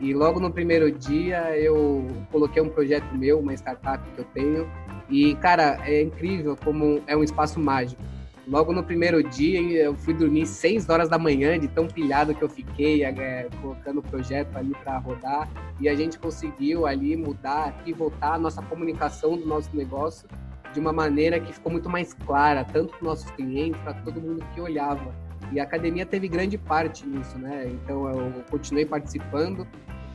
E 0.00 0.12
logo 0.12 0.38
no 0.38 0.50
primeiro 0.50 0.90
dia 0.90 1.56
eu 1.56 2.06
coloquei 2.30 2.60
um 2.60 2.68
projeto 2.68 3.14
meu, 3.14 3.38
uma 3.38 3.54
startup 3.54 4.04
que 4.10 4.18
eu 4.18 4.24
tenho. 4.26 4.70
E, 5.08 5.34
cara, 5.36 5.80
é 5.84 6.02
incrível 6.02 6.56
como 6.62 7.02
é 7.06 7.16
um 7.16 7.22
espaço 7.22 7.58
mágico. 7.58 8.02
Logo 8.46 8.72
no 8.72 8.84
primeiro 8.84 9.22
dia 9.22 9.60
eu 9.60 9.94
fui 9.96 10.14
dormir 10.14 10.46
6 10.46 10.88
horas 10.88 11.08
da 11.08 11.18
manhã, 11.18 11.58
de 11.58 11.66
tão 11.66 11.88
pilhado 11.88 12.34
que 12.34 12.42
eu 12.42 12.48
fiquei, 12.48 13.02
é, 13.02 13.48
colocando 13.60 13.98
o 13.98 14.02
projeto 14.02 14.56
ali 14.56 14.72
para 14.84 14.98
rodar. 14.98 15.48
E 15.80 15.88
a 15.88 15.94
gente 15.94 16.18
conseguiu 16.18 16.86
ali 16.86 17.16
mudar 17.16 17.74
e 17.84 17.92
voltar 17.92 18.34
a 18.34 18.38
nossa 18.38 18.62
comunicação 18.62 19.36
do 19.36 19.46
nosso 19.46 19.74
negócio 19.74 20.28
de 20.72 20.78
uma 20.78 20.92
maneira 20.92 21.40
que 21.40 21.52
ficou 21.52 21.72
muito 21.72 21.88
mais 21.88 22.12
clara, 22.12 22.62
tanto 22.64 22.90
para 22.90 22.98
os 22.98 23.02
nossos 23.02 23.30
clientes, 23.32 23.80
para 23.80 23.94
todo 23.94 24.20
mundo 24.20 24.44
que 24.54 24.60
olhava. 24.60 25.12
E 25.52 25.60
a 25.60 25.62
academia 25.62 26.04
teve 26.04 26.28
grande 26.28 26.58
parte 26.58 27.06
nisso, 27.06 27.38
né? 27.38 27.68
Então 27.68 28.08
eu 28.08 28.44
continuei 28.50 28.84
participando 28.84 29.66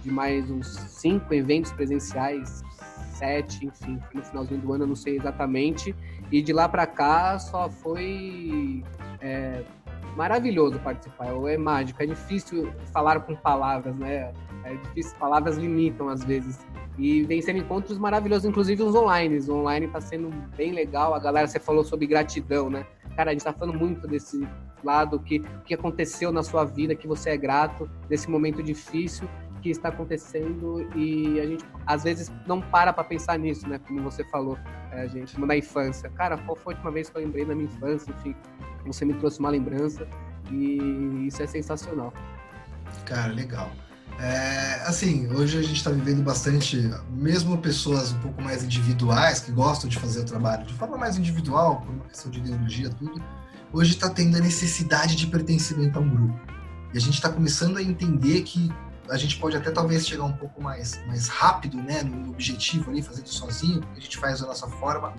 de 0.02 0.12
mais 0.12 0.50
uns 0.50 0.68
cinco 0.68 1.34
eventos 1.34 1.72
presenciais, 1.72 2.64
sete, 3.14 3.66
enfim, 3.66 4.00
no 4.14 4.24
finalzinho 4.24 4.60
do 4.60 4.74
ano, 4.74 4.84
eu 4.84 4.88
não 4.88 4.96
sei 4.96 5.18
exatamente. 5.18 5.96
E 6.32 6.42
de 6.42 6.52
lá 6.52 6.68
para 6.68 6.88
cá 6.88 7.38
só 7.38 7.70
foi 7.70 8.84
é, 9.22 9.64
maravilhoso 10.16 10.80
participar. 10.80 11.28
É 11.48 11.58
mágico, 11.58 12.02
é 12.02 12.06
difícil 12.06 12.72
falar 12.92 13.20
com 13.22 13.36
palavras, 13.36 13.96
né? 13.96 14.34
É 14.64 14.74
difícil, 14.76 15.16
palavras 15.18 15.58
limitam 15.58 16.10
às 16.10 16.24
vezes. 16.24 16.60
E 16.98 17.24
vem 17.24 17.42
sendo 17.42 17.60
encontros 17.60 17.98
maravilhosos, 17.98 18.46
inclusive 18.46 18.84
os 18.84 18.96
online. 18.96 19.40
O 19.40 19.56
online 19.56 19.86
está 19.86 20.02
sendo 20.02 20.30
bem 20.56 20.72
legal. 20.72 21.14
A 21.14 21.20
galera, 21.20 21.48
você 21.48 21.60
falou 21.60 21.84
sobre 21.84 22.06
gratidão, 22.06 22.70
né? 22.70 22.86
Cara, 23.16 23.32
a 23.32 23.34
gente 23.34 23.42
está 23.42 23.54
falando 23.54 23.78
muito 23.78 24.08
desse 24.08 24.48
lado, 24.86 25.20
que 25.20 25.40
que 25.66 25.74
aconteceu 25.74 26.32
na 26.32 26.44
sua 26.44 26.64
vida, 26.66 26.96
que 26.96 27.08
você 27.08 27.32
é 27.32 27.38
grato, 27.38 27.90
desse 28.08 28.30
momento 28.30 28.62
difícil 28.62 29.28
que 29.62 29.70
está 29.70 29.90
acontecendo 29.90 30.90
e 30.96 31.40
a 31.40 31.46
gente 31.46 31.64
às 31.86 32.04
vezes 32.04 32.32
não 32.48 32.60
para 32.60 32.92
para 32.92 33.04
pensar 33.04 33.38
nisso, 33.38 33.68
né? 33.68 33.80
Como 33.88 34.02
você 34.02 34.24
falou, 34.26 34.58
é, 34.92 35.04
a 35.04 35.08
gente 35.08 35.40
na 35.40 35.56
infância. 35.56 36.10
Cara, 36.10 36.38
qual 36.40 36.56
foi 36.56 36.74
a 36.74 36.78
última 36.78 36.92
vez 36.92 37.10
que 37.10 37.18
eu 37.18 37.22
lembrei 37.22 37.46
da 37.46 37.54
minha 37.54 37.68
infância? 37.68 38.12
Enfim, 38.12 38.36
você 38.86 39.06
me 39.06 39.14
trouxe 39.14 39.40
uma 39.40 39.50
lembrança 39.50 40.08
e 40.52 41.28
isso 41.28 41.42
é 41.42 41.48
sensacional. 41.48 42.12
Cara, 43.06 43.32
legal. 43.32 43.72
É, 44.20 44.82
assim, 44.86 45.28
hoje 45.34 45.58
a 45.58 45.62
gente 45.62 45.78
está 45.78 45.90
vivendo 45.90 46.22
bastante, 46.22 46.78
mesmo 47.10 47.58
pessoas 47.58 48.12
um 48.12 48.20
pouco 48.20 48.42
mais 48.42 48.64
individuais, 48.64 49.40
que 49.40 49.52
gostam 49.52 49.90
de 49.90 49.98
fazer 49.98 50.22
o 50.22 50.26
trabalho 50.26 50.66
de 50.66 50.74
forma 50.74 50.98
mais 50.98 51.18
individual, 51.18 51.82
por 51.82 51.90
uma 51.90 52.06
questão 52.06 52.30
de 52.30 52.40
ideologia, 52.40 52.90
tudo, 52.90 53.22
hoje 53.74 53.92
está 53.92 54.10
tendo 54.10 54.38
a 54.38 54.40
necessidade 54.40 55.16
de 55.16 55.28
pertencimento 55.28 55.98
a 55.98 56.02
um 56.02 56.10
grupo. 56.10 56.40
E 56.94 56.98
a 56.98 57.02
gente 57.02 57.16
está 57.16 57.30
começando 57.30 57.78
a 57.78 57.84
entender 57.84 58.42
que 58.42 58.70
a 59.10 59.18
gente 59.18 59.38
pode 59.38 59.58
até 59.58 59.72
talvez 59.72 60.08
chegar 60.08 60.24
um 60.24 60.34
pouco 60.34 60.62
mais, 60.62 61.00
mais 61.08 61.28
rápido 61.28 61.78
né, 61.78 62.02
no 62.04 62.32
objetivo 62.32 62.92
ali, 62.92 63.02
fazendo 63.02 63.28
sozinho, 63.28 63.82
a 63.96 64.00
gente 64.00 64.18
faz 64.18 64.40
da 64.40 64.48
nossa 64.48 64.68
forma, 64.68 65.14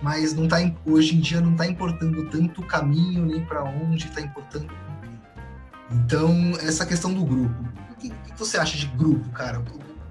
mas 0.00 0.32
não 0.32 0.46
tá, 0.46 0.58
hoje 0.84 1.16
em 1.16 1.20
dia 1.20 1.40
não 1.40 1.52
está 1.52 1.66
importando 1.66 2.28
tanto 2.30 2.60
o 2.60 2.66
caminho, 2.66 3.24
nem 3.26 3.44
para 3.44 3.64
onde 3.64 4.06
está 4.06 4.20
importando 4.20 4.72
o 4.72 5.94
Então, 5.94 6.52
essa 6.60 6.86
questão 6.86 7.12
do 7.12 7.24
grupo 7.24 7.72
que, 8.02 8.10
que 8.10 8.38
você 8.38 8.58
acha 8.58 8.76
de 8.76 8.86
grupo, 8.86 9.28
cara? 9.30 9.62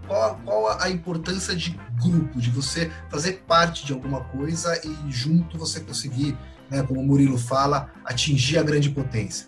qual, 0.07 0.39
qual 0.43 0.81
a 0.81 0.89
importância 0.89 1.55
de 1.55 1.77
grupo, 2.01 2.39
de 2.39 2.50
você 2.50 2.91
fazer 3.10 3.43
parte 3.48 3.86
de 3.86 3.93
alguma 3.93 4.21
coisa 4.21 4.79
e 4.86 5.12
junto 5.12 5.57
você 5.57 5.79
conseguir, 5.81 6.38
né, 6.72 6.82
como 6.82 7.01
o 7.01 7.04
Murilo 7.04 7.38
fala, 7.38 7.92
atingir 8.06 8.58
a 8.58 8.63
grande 8.63 8.90
potência? 8.90 9.48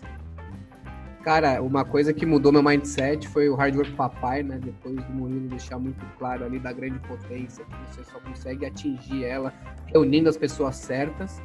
Cara, 1.22 1.62
uma 1.62 1.86
coisa 1.86 2.12
que 2.12 2.26
mudou 2.26 2.52
meu 2.52 2.62
mindset 2.62 3.26
foi 3.26 3.48
o 3.48 3.54
hard 3.54 3.74
work 3.76 3.92
papai, 3.92 4.42
né? 4.42 4.60
Depois 4.62 4.94
do 4.94 5.10
Murilo 5.10 5.48
deixar 5.48 5.78
muito 5.78 6.04
claro 6.18 6.44
ali 6.44 6.58
da 6.58 6.70
grande 6.70 6.98
potência, 6.98 7.64
que 7.64 7.94
você 7.94 8.04
só 8.04 8.20
consegue 8.20 8.66
atingir 8.66 9.24
ela 9.24 9.50
reunindo 9.86 10.28
as 10.28 10.36
pessoas 10.36 10.76
certas. 10.76 11.40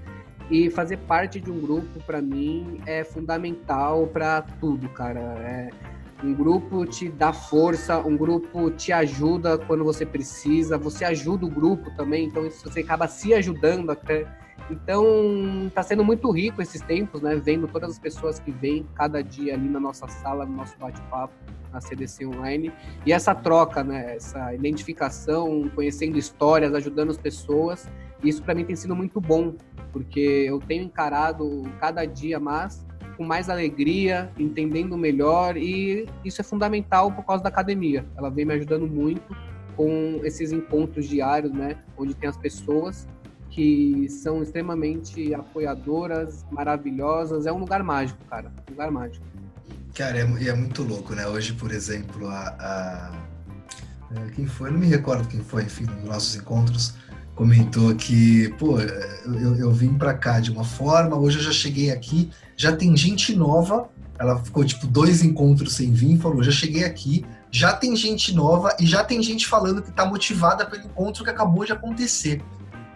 E 0.52 0.70
fazer 0.70 0.98
parte 0.98 1.40
de 1.40 1.50
um 1.50 1.62
grupo, 1.62 2.04
para 2.06 2.22
mim, 2.22 2.82
é 2.86 3.06
fundamental 3.06 4.08
para 4.08 4.42
tudo, 4.42 4.90
cara. 4.90 5.20
É, 5.20 5.70
um 6.24 6.34
grupo 6.34 6.86
te 6.86 7.10
dá 7.10 7.32
força, 7.32 8.00
um 8.00 8.18
grupo 8.18 8.70
te 8.72 8.92
ajuda 8.92 9.58
quando 9.58 9.84
você 9.84 10.06
precisa, 10.06 10.78
você 10.78 11.06
ajuda 11.06 11.46
o 11.46 11.50
grupo 11.50 11.90
também, 11.96 12.26
então 12.26 12.46
isso 12.46 12.70
você 12.70 12.82
acaba 12.82 13.08
se 13.08 13.34
ajudando 13.34 13.90
até. 13.90 14.28
Então, 14.70 15.66
está 15.68 15.82
sendo 15.82 16.04
muito 16.04 16.30
rico 16.30 16.62
esses 16.62 16.82
tempos, 16.82 17.22
né? 17.22 17.36
Vendo 17.36 17.68
todas 17.68 17.92
as 17.92 18.00
pessoas 18.00 18.40
que 18.40 18.52
vêm 18.52 18.86
cada 18.94 19.24
dia 19.24 19.56
ali 19.56 19.68
na 19.68 19.80
nossa 19.80 20.08
sala, 20.08 20.46
no 20.46 20.56
nosso 20.58 20.78
bate-papo, 20.78 21.34
na 21.72 21.82
CDC 21.82 22.26
Online. 22.28 22.72
E 23.04 23.12
essa 23.12 23.34
troca, 23.34 23.84
né? 23.84 24.16
Essa 24.16 24.54
identificação, 24.54 25.70
conhecendo 25.74 26.20
histórias, 26.20 26.74
ajudando 26.76 27.10
as 27.10 27.18
pessoas. 27.18 27.90
Isso 28.24 28.44
para 28.44 28.54
mim 28.54 28.64
tem 28.64 28.76
sido 28.76 28.96
muito 28.96 29.20
bom, 29.20 29.56
porque 29.92 30.46
eu 30.48 30.60
tenho 30.60 30.84
encarado 30.84 31.64
cada 31.80 32.06
dia 32.06 32.40
mais 32.40 32.86
com 33.20 33.26
mais 33.26 33.50
alegria, 33.50 34.32
entendendo 34.40 34.98
melhor 34.98 35.58
e 35.58 36.08
isso 36.24 36.40
é 36.40 36.44
fundamental 36.44 37.12
por 37.12 37.26
causa 37.26 37.44
da 37.44 37.50
academia. 37.50 38.06
Ela 38.16 38.30
vem 38.30 38.46
me 38.46 38.54
ajudando 38.54 38.88
muito 38.88 39.36
com 39.76 40.22
esses 40.24 40.54
encontros 40.54 41.06
diários, 41.06 41.52
né, 41.52 41.76
onde 41.98 42.14
tem 42.14 42.30
as 42.30 42.38
pessoas 42.38 43.06
que 43.50 44.08
são 44.08 44.42
extremamente 44.42 45.34
apoiadoras, 45.34 46.46
maravilhosas. 46.50 47.46
É 47.46 47.52
um 47.52 47.58
lugar 47.58 47.84
mágico, 47.84 48.24
cara. 48.30 48.54
Um 48.70 48.72
lugar 48.72 48.90
mágico. 48.90 49.26
Cara, 49.94 50.18
é, 50.18 50.48
é 50.48 50.54
muito 50.54 50.82
louco, 50.84 51.14
né? 51.14 51.28
Hoje, 51.28 51.52
por 51.54 51.72
exemplo, 51.72 52.26
a, 52.28 52.56
a, 52.58 53.12
é, 54.16 54.30
quem 54.32 54.46
foi? 54.46 54.72
Não 54.72 54.80
me 54.80 54.88
recordo 54.88 55.28
quem 55.28 55.42
foi, 55.42 55.64
enfim, 55.64 55.84
nos 55.84 56.04
nossos 56.06 56.36
encontros, 56.38 56.94
comentou 57.40 57.96
que, 57.96 58.50
pô, 58.60 58.82
eu, 58.82 59.56
eu 59.56 59.72
vim 59.72 59.98
para 59.98 60.14
cá 60.14 60.42
de 60.42 60.52
uma 60.52 60.66
forma, 60.66 61.16
hoje 61.16 61.38
eu 61.38 61.44
já 61.44 61.54
cheguei 61.54 61.90
aqui, 61.90 62.30
já 62.58 62.76
tem 62.76 62.96
gente 62.98 63.34
nova. 63.34 63.88
Ela 64.20 64.44
ficou 64.44 64.66
tipo 64.66 64.86
dois 64.86 65.24
encontros 65.24 65.74
sem 65.74 65.94
vir, 65.94 66.20
falou: 66.20 66.44
já 66.44 66.52
cheguei 66.52 66.84
aqui, 66.84 67.26
já 67.50 67.72
tem 67.72 67.96
gente 67.96 68.36
nova 68.36 68.76
e 68.78 68.86
já 68.86 69.06
tem 69.06 69.24
gente 69.24 69.48
falando 69.48 69.82
que 69.82 69.90
está 69.90 70.06
motivada 70.06 70.66
pelo 70.66 70.84
encontro 70.84 71.24
que 71.24 71.30
acabou 71.30 71.64
de 71.64 71.72
acontecer. 71.72 72.42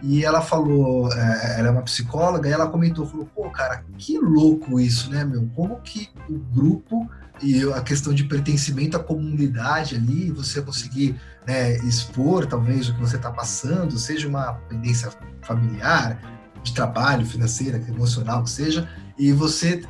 E 0.06 0.22
ela 0.22 0.42
falou, 0.42 1.10
é, 1.10 1.58
ela 1.58 1.68
é 1.68 1.70
uma 1.70 1.80
psicóloga, 1.80 2.46
e 2.46 2.52
ela 2.52 2.68
comentou, 2.68 3.06
falou, 3.06 3.26
pô, 3.34 3.48
cara, 3.48 3.82
que 3.96 4.18
louco 4.18 4.78
isso, 4.78 5.10
né, 5.10 5.24
meu? 5.24 5.48
Como 5.54 5.80
que 5.80 6.10
o 6.28 6.38
grupo 6.38 7.08
e 7.42 7.62
a 7.72 7.80
questão 7.80 8.12
de 8.12 8.24
pertencimento 8.24 8.98
à 8.98 9.00
comunidade 9.00 9.96
ali, 9.96 10.30
você 10.30 10.60
conseguir 10.60 11.18
né, 11.46 11.78
expor 11.78 12.44
talvez 12.44 12.88
o 12.88 12.94
que 12.94 13.00
você 13.00 13.16
está 13.16 13.30
passando, 13.30 13.98
seja 13.98 14.28
uma 14.28 14.52
pendência 14.68 15.10
familiar, 15.40 16.20
de 16.62 16.74
trabalho, 16.74 17.24
financeira, 17.24 17.82
emocional, 17.88 18.42
que 18.42 18.50
seja, 18.50 18.88
e 19.18 19.32
você 19.32 19.82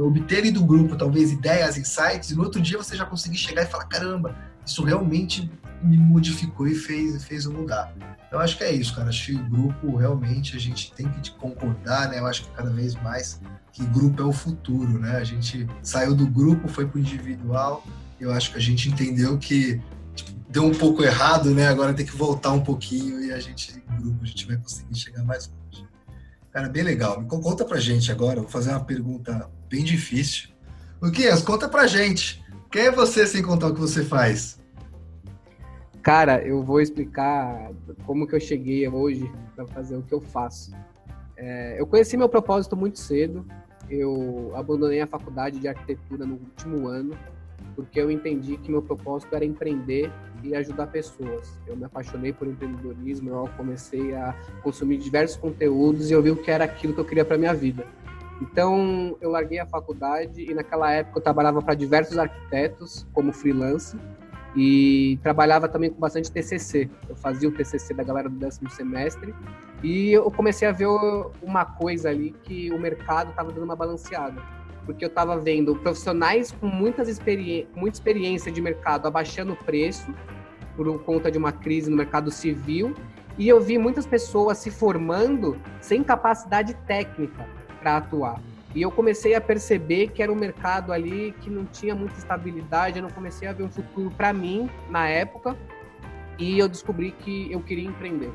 obter 0.00 0.38
ali 0.38 0.50
do 0.50 0.64
grupo 0.64 0.96
talvez 0.96 1.30
ideias, 1.30 1.78
insights, 1.78 2.30
e 2.30 2.34
no 2.34 2.42
outro 2.42 2.60
dia 2.60 2.76
você 2.76 2.96
já 2.96 3.04
conseguir 3.04 3.36
chegar 3.36 3.62
e 3.62 3.66
falar, 3.66 3.84
caramba, 3.84 4.34
isso 4.66 4.82
realmente 4.82 5.48
me 5.84 5.96
modificou 5.96 6.66
e 6.66 6.74
fez, 6.74 7.24
fez 7.24 7.44
eu 7.44 7.52
mudar. 7.52 7.94
Então 8.26 8.40
acho 8.40 8.56
que 8.56 8.64
é 8.64 8.72
isso, 8.72 8.94
cara. 8.94 9.08
Acho 9.08 9.26
que 9.26 9.34
o 9.34 9.44
grupo 9.44 9.96
realmente 9.96 10.56
a 10.56 10.60
gente 10.60 10.92
tem 10.92 11.08
que 11.08 11.30
concordar, 11.32 12.08
né? 12.08 12.18
Eu 12.18 12.26
acho 12.26 12.44
que 12.44 12.50
cada 12.50 12.70
vez 12.70 12.94
mais 12.96 13.40
que 13.72 13.84
grupo 13.86 14.22
é 14.22 14.24
o 14.24 14.32
futuro, 14.32 14.98
né? 14.98 15.16
A 15.16 15.24
gente 15.24 15.66
saiu 15.82 16.14
do 16.14 16.26
grupo, 16.26 16.68
foi 16.68 16.86
pro 16.86 16.98
individual. 16.98 17.84
Eu 18.20 18.32
acho 18.32 18.52
que 18.52 18.58
a 18.58 18.60
gente 18.60 18.88
entendeu 18.88 19.36
que 19.38 19.80
tipo, 20.14 20.32
deu 20.48 20.64
um 20.64 20.74
pouco 20.74 21.02
errado, 21.02 21.50
né? 21.50 21.68
Agora 21.68 21.92
tem 21.92 22.06
que 22.06 22.16
voltar 22.16 22.52
um 22.52 22.60
pouquinho 22.60 23.20
e 23.20 23.32
a 23.32 23.40
gente, 23.40 23.76
em 23.76 24.00
grupo, 24.00 24.20
a 24.22 24.26
gente 24.26 24.46
vai 24.46 24.56
conseguir 24.56 24.96
chegar 24.96 25.24
mais 25.24 25.48
longe. 25.48 25.86
Cara, 26.52 26.68
bem 26.68 26.84
legal. 26.84 27.22
Conta 27.24 27.64
pra 27.64 27.80
gente 27.80 28.12
agora, 28.12 28.40
vou 28.40 28.48
fazer 28.48 28.70
uma 28.70 28.84
pergunta 28.84 29.50
bem 29.68 29.82
difícil. 29.82 30.50
Luquinhas, 31.02 31.42
conta 31.42 31.68
pra 31.68 31.86
gente. 31.86 32.42
Quem 32.70 32.82
é 32.82 32.90
você 32.90 33.26
sem 33.26 33.42
contar 33.42 33.68
o 33.68 33.74
que 33.74 33.80
você 33.80 34.04
faz? 34.04 34.58
Cara, 36.04 36.46
eu 36.46 36.62
vou 36.62 36.82
explicar 36.82 37.72
como 38.04 38.26
que 38.26 38.34
eu 38.34 38.40
cheguei 38.40 38.86
hoje 38.86 39.26
para 39.56 39.66
fazer 39.66 39.96
o 39.96 40.02
que 40.02 40.12
eu 40.12 40.20
faço. 40.20 40.70
É, 41.34 41.80
eu 41.80 41.86
conheci 41.86 42.14
meu 42.14 42.28
propósito 42.28 42.76
muito 42.76 42.98
cedo. 42.98 43.42
Eu 43.88 44.52
abandonei 44.54 45.00
a 45.00 45.06
faculdade 45.06 45.58
de 45.58 45.66
arquitetura 45.66 46.26
no 46.26 46.34
último 46.34 46.86
ano 46.88 47.16
porque 47.74 47.98
eu 47.98 48.10
entendi 48.10 48.58
que 48.58 48.70
meu 48.70 48.82
propósito 48.82 49.34
era 49.34 49.46
empreender 49.46 50.12
e 50.42 50.54
ajudar 50.54 50.88
pessoas. 50.88 51.58
Eu 51.66 51.74
me 51.74 51.86
apaixonei 51.86 52.34
por 52.34 52.46
empreendedorismo, 52.46 53.30
eu 53.30 53.48
comecei 53.56 54.14
a 54.14 54.34
consumir 54.62 54.98
diversos 54.98 55.38
conteúdos 55.38 56.10
e 56.10 56.12
eu 56.12 56.22
vi 56.22 56.30
o 56.30 56.36
que 56.36 56.50
era 56.50 56.64
aquilo 56.64 56.92
que 56.92 57.00
eu 57.00 57.04
queria 57.04 57.24
para 57.24 57.38
minha 57.38 57.54
vida. 57.54 57.86
Então, 58.42 59.16
eu 59.22 59.30
larguei 59.30 59.58
a 59.58 59.66
faculdade 59.66 60.42
e 60.42 60.52
naquela 60.52 60.92
época 60.92 61.18
eu 61.18 61.22
trabalhava 61.22 61.62
para 61.62 61.74
diversos 61.74 62.18
arquitetos 62.18 63.06
como 63.14 63.32
freelance 63.32 63.96
e 64.56 65.18
trabalhava 65.22 65.68
também 65.68 65.90
com 65.90 65.98
bastante 65.98 66.30
TCC. 66.30 66.88
Eu 67.08 67.16
fazia 67.16 67.48
o 67.48 67.52
TCC 67.52 67.94
da 67.94 68.02
galera 68.02 68.28
do 68.28 68.36
décimo 68.36 68.70
semestre 68.70 69.34
e 69.82 70.12
eu 70.12 70.30
comecei 70.30 70.66
a 70.66 70.72
ver 70.72 70.86
uma 71.42 71.64
coisa 71.64 72.10
ali 72.10 72.34
que 72.42 72.72
o 72.72 72.78
mercado 72.78 73.30
estava 73.30 73.50
dando 73.50 73.64
uma 73.64 73.76
balanceada. 73.76 74.40
Porque 74.86 75.04
eu 75.04 75.08
estava 75.08 75.38
vendo 75.38 75.74
profissionais 75.76 76.52
com 76.52 76.66
muitas 76.66 77.08
experi 77.08 77.66
muita 77.74 77.96
experiência 77.96 78.52
de 78.52 78.60
mercado 78.60 79.06
abaixando 79.06 79.54
o 79.54 79.56
preço 79.56 80.14
por 80.76 81.02
conta 81.04 81.30
de 81.30 81.38
uma 81.38 81.52
crise 81.52 81.90
no 81.90 81.96
mercado 81.96 82.30
civil 82.30 82.94
e 83.36 83.48
eu 83.48 83.60
vi 83.60 83.78
muitas 83.78 84.06
pessoas 84.06 84.58
se 84.58 84.70
formando 84.70 85.58
sem 85.80 86.04
capacidade 86.04 86.74
técnica 86.86 87.46
para 87.80 87.96
atuar. 87.96 88.40
E 88.74 88.82
eu 88.82 88.90
comecei 88.90 89.34
a 89.34 89.40
perceber 89.40 90.08
que 90.08 90.22
era 90.22 90.32
um 90.32 90.34
mercado 90.34 90.92
ali 90.92 91.32
que 91.40 91.48
não 91.48 91.64
tinha 91.64 91.94
muita 91.94 92.18
estabilidade, 92.18 92.98
eu 92.98 93.02
não 93.02 93.10
comecei 93.10 93.46
a 93.46 93.52
ver 93.52 93.62
um 93.62 93.70
futuro 93.70 94.10
para 94.10 94.32
mim 94.32 94.68
na 94.90 95.08
época, 95.08 95.56
e 96.38 96.58
eu 96.58 96.68
descobri 96.68 97.12
que 97.12 97.52
eu 97.52 97.60
queria 97.60 97.88
empreender. 97.88 98.32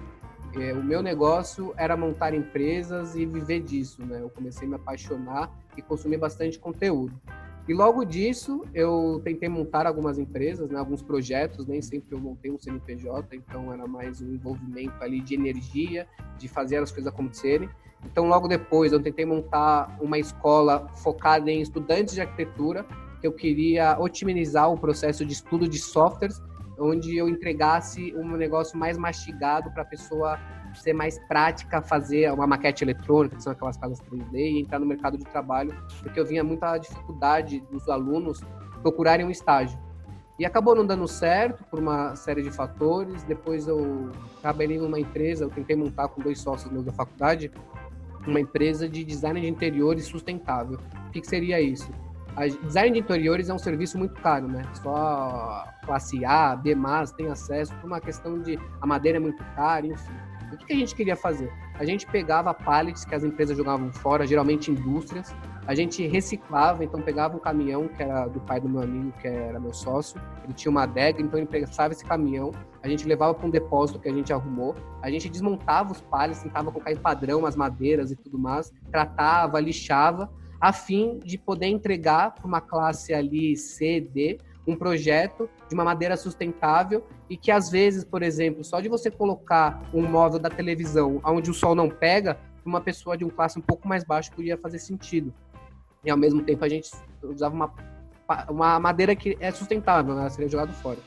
É, 0.56 0.74
o 0.74 0.84
meu 0.84 1.04
negócio 1.04 1.74
era 1.78 1.96
montar 1.98 2.34
empresas 2.34 3.16
e 3.16 3.26
viver 3.26 3.60
disso, 3.60 4.04
né? 4.04 4.22
Eu 4.22 4.30
comecei 4.30 4.66
a 4.66 4.70
me 4.70 4.76
apaixonar 4.76 5.52
e 5.78 5.82
consumir 5.82 6.18
bastante 6.18 6.58
conteúdo. 6.58 7.20
E 7.68 7.74
logo 7.74 8.04
disso, 8.04 8.66
eu 8.74 9.22
tentei 9.24 9.48
montar 9.48 9.86
algumas 9.86 10.18
empresas, 10.18 10.72
né, 10.72 10.80
alguns 10.80 11.04
projetos, 11.04 11.68
nem 11.68 11.84
sempre 11.84 12.16
eu 12.16 12.20
montei 12.20 12.50
um 12.50 12.58
CNPJ, 12.58 13.36
então 13.36 13.72
era 13.72 13.86
mais 13.86 14.22
um 14.22 14.34
envolvimento 14.34 14.96
ali 15.04 15.22
de 15.22 15.36
energia, 15.36 16.08
de 16.40 16.48
fazer 16.48 16.78
as 16.78 16.92
coisas 16.92 17.14
acontecerem. 17.14 17.70
Então, 18.06 18.28
logo 18.28 18.48
depois, 18.48 18.92
eu 18.92 19.02
tentei 19.02 19.26
montar 19.26 19.98
uma 20.02 20.18
escola 20.18 20.88
focada 20.96 21.52
em 21.52 21.62
estudantes 21.62 22.14
de 22.14 22.22
arquitetura, 22.22 22.86
que 23.20 23.28
eu 23.28 23.34
queria 23.34 23.98
otimizar 24.00 24.72
o 24.72 24.78
processo 24.78 25.26
de 25.26 25.34
estudo 25.34 25.68
de 25.68 25.78
softwares, 25.78 26.42
onde 26.78 27.18
eu 27.18 27.28
entregasse 27.28 28.16
um 28.16 28.38
negócio 28.38 28.78
mais 28.78 28.98
mastigado 28.98 29.70
para 29.72 29.84
a 29.84 29.86
pessoa 29.86 30.40
ser 30.74 30.94
mais 30.94 31.20
prática, 31.28 31.82
fazer 31.82 32.32
uma 32.32 32.48
maquete 32.48 32.84
eletrônica, 32.84 33.36
que 33.36 33.44
são 33.44 33.52
aquelas 33.52 33.76
casas 33.76 34.00
3D, 34.02 34.34
e 34.34 34.62
entrar 34.62 34.80
no 34.80 34.86
mercado 34.86 35.18
de 35.18 35.26
trabalho, 35.26 35.76
porque 36.02 36.20
eu 36.20 36.26
vinha 36.26 36.44
muita 36.44 36.78
dificuldade 36.78 37.60
dos 37.72 37.90
alunos 37.90 38.42
procurarem 38.82 39.26
um 39.26 39.30
estágio. 39.30 39.78
E 40.38 40.46
acabou 40.46 40.74
não 40.74 40.86
dando 40.86 41.06
certo 41.06 41.66
por 41.66 41.80
uma 41.80 42.16
série 42.16 42.42
de 42.42 42.50
fatores. 42.50 43.24
Depois 43.24 43.68
eu 43.68 44.10
trabalhei 44.42 44.78
numa 44.78 44.98
empresa, 44.98 45.44
eu 45.44 45.50
tentei 45.50 45.76
montar 45.76 46.08
com 46.08 46.22
dois 46.22 46.40
sócios 46.40 46.72
meus 46.72 46.86
da 46.86 46.94
faculdade, 46.94 47.52
uma 48.28 48.40
empresa 48.40 48.88
de 48.88 49.04
design 49.04 49.40
de 49.40 49.48
interiores 49.48 50.06
sustentável. 50.06 50.80
O 51.08 51.12
que, 51.12 51.22
que 51.22 51.28
seria 51.28 51.60
isso? 51.62 51.92
A 52.36 52.48
design 52.48 52.94
de 52.94 53.00
interiores 53.00 53.50
é 53.50 53.54
um 53.54 53.60
serviço 53.60 53.98
muito 53.98 54.20
caro, 54.22 54.48
né? 54.48 54.64
Só 54.82 55.66
classe 55.86 56.24
A, 56.24 56.56
B+, 56.56 56.76
tem 57.18 57.28
acesso 57.28 57.74
por 57.76 57.88
uma 57.88 58.00
questão 58.00 58.40
de 58.42 58.58
a 58.80 58.86
madeira 58.86 59.18
é 59.18 59.20
muito 59.20 59.44
cara, 59.56 59.86
enfim. 59.86 60.14
O 60.52 60.58
que, 60.58 60.66
que 60.66 60.74
a 60.74 60.76
gente 60.76 60.96
queria 60.96 61.16
fazer? 61.16 61.52
A 61.76 61.86
gente 61.86 62.08
pegava 62.08 62.54
pallets 62.54 63.06
que 63.06 63.14
as 63.14 63.24
empresas 63.24 63.58
jogavam 63.58 63.92
fora, 63.92 64.26
geralmente 64.26 64.72
indústrias, 64.72 65.34
a 65.70 65.76
gente 65.76 66.04
reciclava, 66.08 66.84
então 66.84 67.00
pegava 67.00 67.38
um 67.38 67.40
caminhão 67.40 67.88
que 67.88 68.02
era 68.02 68.26
do 68.26 68.40
pai 68.40 68.60
do 68.60 68.68
meu 68.68 68.82
amigo, 68.82 69.14
que 69.22 69.28
era 69.28 69.60
meu 69.60 69.72
sócio, 69.72 70.20
ele 70.44 70.52
tinha 70.52 70.72
uma 70.72 70.82
adega, 70.82 71.22
então 71.22 71.38
ele 71.38 71.46
pegava 71.46 71.94
esse 71.94 72.04
caminhão, 72.04 72.50
a 72.82 72.88
gente 72.88 73.08
levava 73.08 73.36
para 73.36 73.46
um 73.46 73.52
depósito 73.52 74.00
que 74.00 74.10
a 74.10 74.12
gente 74.12 74.34
arrumou, 74.34 74.74
a 75.00 75.12
gente 75.12 75.30
desmontava 75.30 75.92
os 75.92 76.02
palhos, 76.02 76.40
tentava 76.40 76.72
colocar 76.72 76.92
em 76.92 76.98
padrão 76.98 77.46
as 77.46 77.56
madeiras 77.56 78.10
e 78.10 78.16
tudo 78.16 78.40
mais, 78.40 78.74
tratava, 78.92 79.60
lixava, 79.60 80.28
a 80.60 80.74
fim 80.74 81.20
de 81.24 81.38
poder 81.38 81.68
entregar 81.68 82.34
para 82.34 82.48
uma 82.48 82.62
classe 82.62 83.14
ali 83.14 83.56
C, 83.56 84.02
D, 84.02 84.40
um 84.66 84.76
projeto 84.76 85.48
de 85.68 85.76
uma 85.76 85.84
madeira 85.84 86.18
sustentável 86.18 87.06
e 87.30 87.38
que 87.38 87.52
às 87.52 87.70
vezes, 87.70 88.04
por 88.04 88.24
exemplo, 88.24 88.64
só 88.64 88.80
de 88.82 88.90
você 88.90 89.12
colocar 89.12 89.84
um 89.94 90.02
móvel 90.02 90.40
da 90.40 90.50
televisão 90.50 91.22
onde 91.24 91.52
o 91.52 91.54
sol 91.54 91.76
não 91.76 91.92
pega, 91.92 92.40
uma 92.66 92.82
pessoa 92.82 93.16
de 93.16 93.24
um 93.24 93.30
classe 93.30 93.60
um 93.60 93.62
pouco 93.62 93.88
mais 93.88 94.04
baixo 94.04 94.32
podia 94.32 94.58
fazer 94.58 94.80
sentido. 94.80 95.32
E 96.04 96.10
ao 96.10 96.18
mesmo 96.18 96.42
tempo 96.44 96.64
a 96.64 96.70
gente 96.70 96.92
usava 97.24 97.54
uma, 97.54 97.74
uma 98.50 98.80
madeira 98.80 99.16
que 99.16 99.38
é 99.40 99.52
sustentável, 99.52 100.16
né? 100.16 100.30
seria 100.30 100.50
jogado 100.50 100.74
fora. 100.74 100.98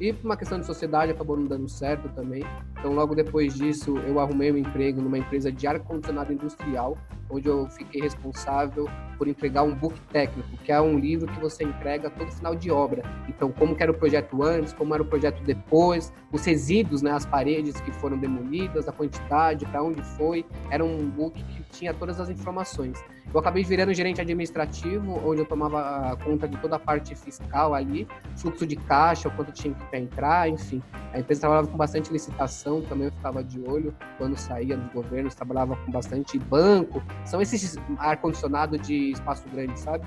E 0.00 0.14
por 0.14 0.24
uma 0.24 0.36
questão 0.36 0.58
de 0.58 0.64
sociedade 0.64 1.12
acabou 1.12 1.36
não 1.36 1.44
dando 1.44 1.68
certo 1.68 2.08
também. 2.14 2.42
Então, 2.78 2.94
logo 2.94 3.14
depois 3.14 3.54
disso, 3.54 3.98
eu 3.98 4.18
arrumei 4.18 4.50
um 4.50 4.56
emprego 4.56 5.02
numa 5.02 5.18
empresa 5.18 5.52
de 5.52 5.66
ar-condicionado 5.66 6.32
industrial, 6.32 6.96
onde 7.28 7.46
eu 7.46 7.68
fiquei 7.68 8.00
responsável 8.00 8.88
por 9.18 9.28
entregar 9.28 9.62
um 9.62 9.74
book 9.74 10.00
técnico, 10.10 10.48
que 10.64 10.72
é 10.72 10.80
um 10.80 10.98
livro 10.98 11.30
que 11.30 11.38
você 11.38 11.64
entrega 11.64 12.08
todo 12.08 12.32
final 12.32 12.54
de 12.54 12.70
obra. 12.70 13.02
Então, 13.28 13.52
como 13.52 13.76
era 13.78 13.92
o 13.92 13.94
projeto 13.94 14.42
antes, 14.42 14.72
como 14.72 14.94
era 14.94 15.02
o 15.02 15.06
projeto 15.06 15.42
depois, 15.42 16.10
os 16.32 16.42
resíduos, 16.46 17.02
né, 17.02 17.10
as 17.10 17.26
paredes 17.26 17.78
que 17.82 17.92
foram 17.92 18.16
demolidas, 18.16 18.88
a 18.88 18.92
quantidade, 18.92 19.66
para 19.66 19.82
onde 19.82 20.02
foi. 20.02 20.46
Era 20.70 20.82
um 20.82 21.10
book 21.10 21.44
que 21.44 21.59
tinha 21.70 21.94
todas 21.94 22.20
as 22.20 22.28
informações. 22.28 23.02
Eu 23.32 23.38
acabei 23.38 23.62
virando 23.62 23.94
gerente 23.94 24.20
administrativo, 24.20 25.20
onde 25.24 25.40
eu 25.40 25.46
tomava 25.46 26.16
conta 26.24 26.48
de 26.48 26.56
toda 26.58 26.76
a 26.76 26.78
parte 26.78 27.14
fiscal 27.14 27.74
ali, 27.74 28.06
fluxo 28.36 28.66
de 28.66 28.76
caixa, 28.76 29.28
o 29.28 29.30
quanto 29.30 29.52
tinha 29.52 29.72
que 29.72 29.96
entrar, 29.96 30.48
enfim. 30.48 30.82
A 31.12 31.20
empresa 31.20 31.42
trabalhava 31.42 31.68
com 31.68 31.76
bastante 31.76 32.12
licitação, 32.12 32.82
também 32.82 33.06
eu 33.06 33.12
ficava 33.12 33.42
de 33.42 33.60
olho 33.60 33.94
quando 34.18 34.36
saía 34.36 34.76
dos 34.76 34.92
governos, 34.92 35.34
trabalhava 35.34 35.76
com 35.76 35.90
bastante 35.92 36.38
banco. 36.38 37.02
São 37.24 37.40
esses 37.40 37.76
ar-condicionado 37.98 38.78
de 38.78 39.12
espaço 39.12 39.48
grande, 39.48 39.78
sabe? 39.78 40.04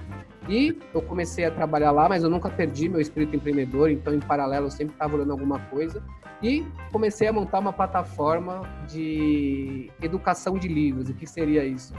E 0.50 0.78
eu 0.94 1.02
comecei 1.02 1.46
a 1.46 1.52
trabalhar 1.52 1.92
lá, 1.92 2.10
mas 2.10 2.24
eu 2.24 2.30
nunca 2.30 2.50
perdi 2.50 2.90
meu 2.90 3.00
espírito 3.00 3.36
empreendedor, 3.36 3.90
então 3.90 4.14
em 4.14 4.20
paralelo 4.20 4.68
eu 4.68 4.72
sempre 4.72 4.94
estava 4.94 5.16
olhando 5.16 5.32
alguma 5.32 5.60
coisa. 5.60 6.04
E 6.42 6.66
comecei 6.92 7.28
a 7.28 7.34
montar 7.34 7.60
uma 7.60 7.74
plataforma 7.74 8.62
de 8.88 9.90
educação 10.02 10.58
de 10.58 10.68
livros. 10.68 11.10
O 11.10 11.14
que 11.14 11.26
seria 11.26 11.64
isso? 11.64 11.94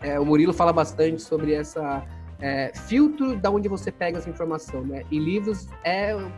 É, 0.00 0.20
o 0.20 0.24
Murilo 0.24 0.52
fala 0.52 0.72
bastante 0.72 1.22
sobre 1.22 1.52
essa 1.52 2.04
é, 2.40 2.70
filtro 2.74 3.36
da 3.36 3.50
onde 3.50 3.68
você 3.68 3.90
pega 3.90 4.18
essa 4.18 4.30
informação, 4.30 4.82
né? 4.82 5.02
E 5.10 5.18
livros 5.18 5.68
é 5.82 6.14
o 6.14 6.30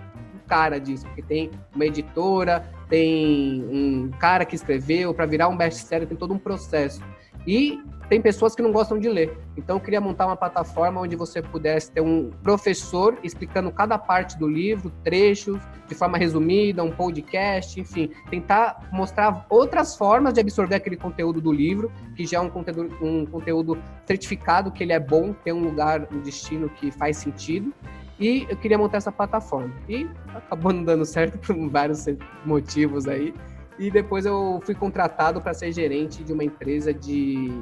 cara 0.46 0.78
disso, 0.78 1.06
porque 1.06 1.22
tem 1.22 1.50
uma 1.74 1.84
editora, 1.84 2.64
tem 2.88 3.62
um 3.70 4.10
cara 4.18 4.44
que 4.44 4.54
escreveu, 4.54 5.12
para 5.12 5.26
virar 5.26 5.48
um 5.48 5.56
best-seller 5.56 6.08
tem 6.08 6.16
todo 6.16 6.32
um 6.32 6.38
processo. 6.38 7.02
E 7.46 7.80
tem 8.08 8.22
pessoas 8.22 8.54
que 8.54 8.62
não 8.62 8.72
gostam 8.72 8.98
de 8.98 9.08
ler. 9.08 9.36
Então 9.56 9.76
eu 9.76 9.80
queria 9.80 10.00
montar 10.00 10.26
uma 10.26 10.36
plataforma 10.36 11.00
onde 11.00 11.14
você 11.14 11.42
pudesse 11.42 11.92
ter 11.92 12.00
um 12.00 12.30
professor 12.42 13.18
explicando 13.22 13.70
cada 13.70 13.98
parte 13.98 14.38
do 14.38 14.48
livro, 14.48 14.90
trechos, 15.04 15.60
de 15.86 15.94
forma 15.94 16.16
resumida, 16.16 16.82
um 16.82 16.90
podcast, 16.90 17.78
enfim, 17.78 18.10
tentar 18.30 18.88
mostrar 18.92 19.46
outras 19.50 19.94
formas 19.96 20.32
de 20.32 20.40
absorver 20.40 20.76
aquele 20.76 20.96
conteúdo 20.96 21.40
do 21.40 21.52
livro, 21.52 21.92
que 22.16 22.26
já 22.26 22.38
é 22.38 22.40
um 22.40 22.48
conteúdo, 22.48 22.96
um 23.02 23.26
conteúdo 23.26 23.78
certificado, 24.06 24.70
que 24.72 24.82
ele 24.82 24.92
é 24.92 25.00
bom, 25.00 25.34
tem 25.44 25.52
um 25.52 25.62
lugar, 25.62 26.08
um 26.10 26.20
destino 26.20 26.68
que 26.70 26.90
faz 26.90 27.18
sentido. 27.18 27.72
E 28.18 28.46
eu 28.48 28.56
queria 28.56 28.76
montar 28.76 28.96
essa 28.96 29.12
plataforma. 29.12 29.72
E 29.88 30.08
acabou 30.34 30.72
não 30.72 30.82
dando 30.82 31.04
certo 31.04 31.38
por 31.46 31.68
vários 31.68 32.06
motivos 32.44 33.06
aí. 33.06 33.34
E 33.78 33.90
depois 33.90 34.26
eu 34.26 34.60
fui 34.64 34.74
contratado 34.74 35.40
para 35.40 35.54
ser 35.54 35.70
gerente 35.72 36.24
de 36.24 36.32
uma 36.32 36.42
empresa 36.42 36.92
de 36.92 37.52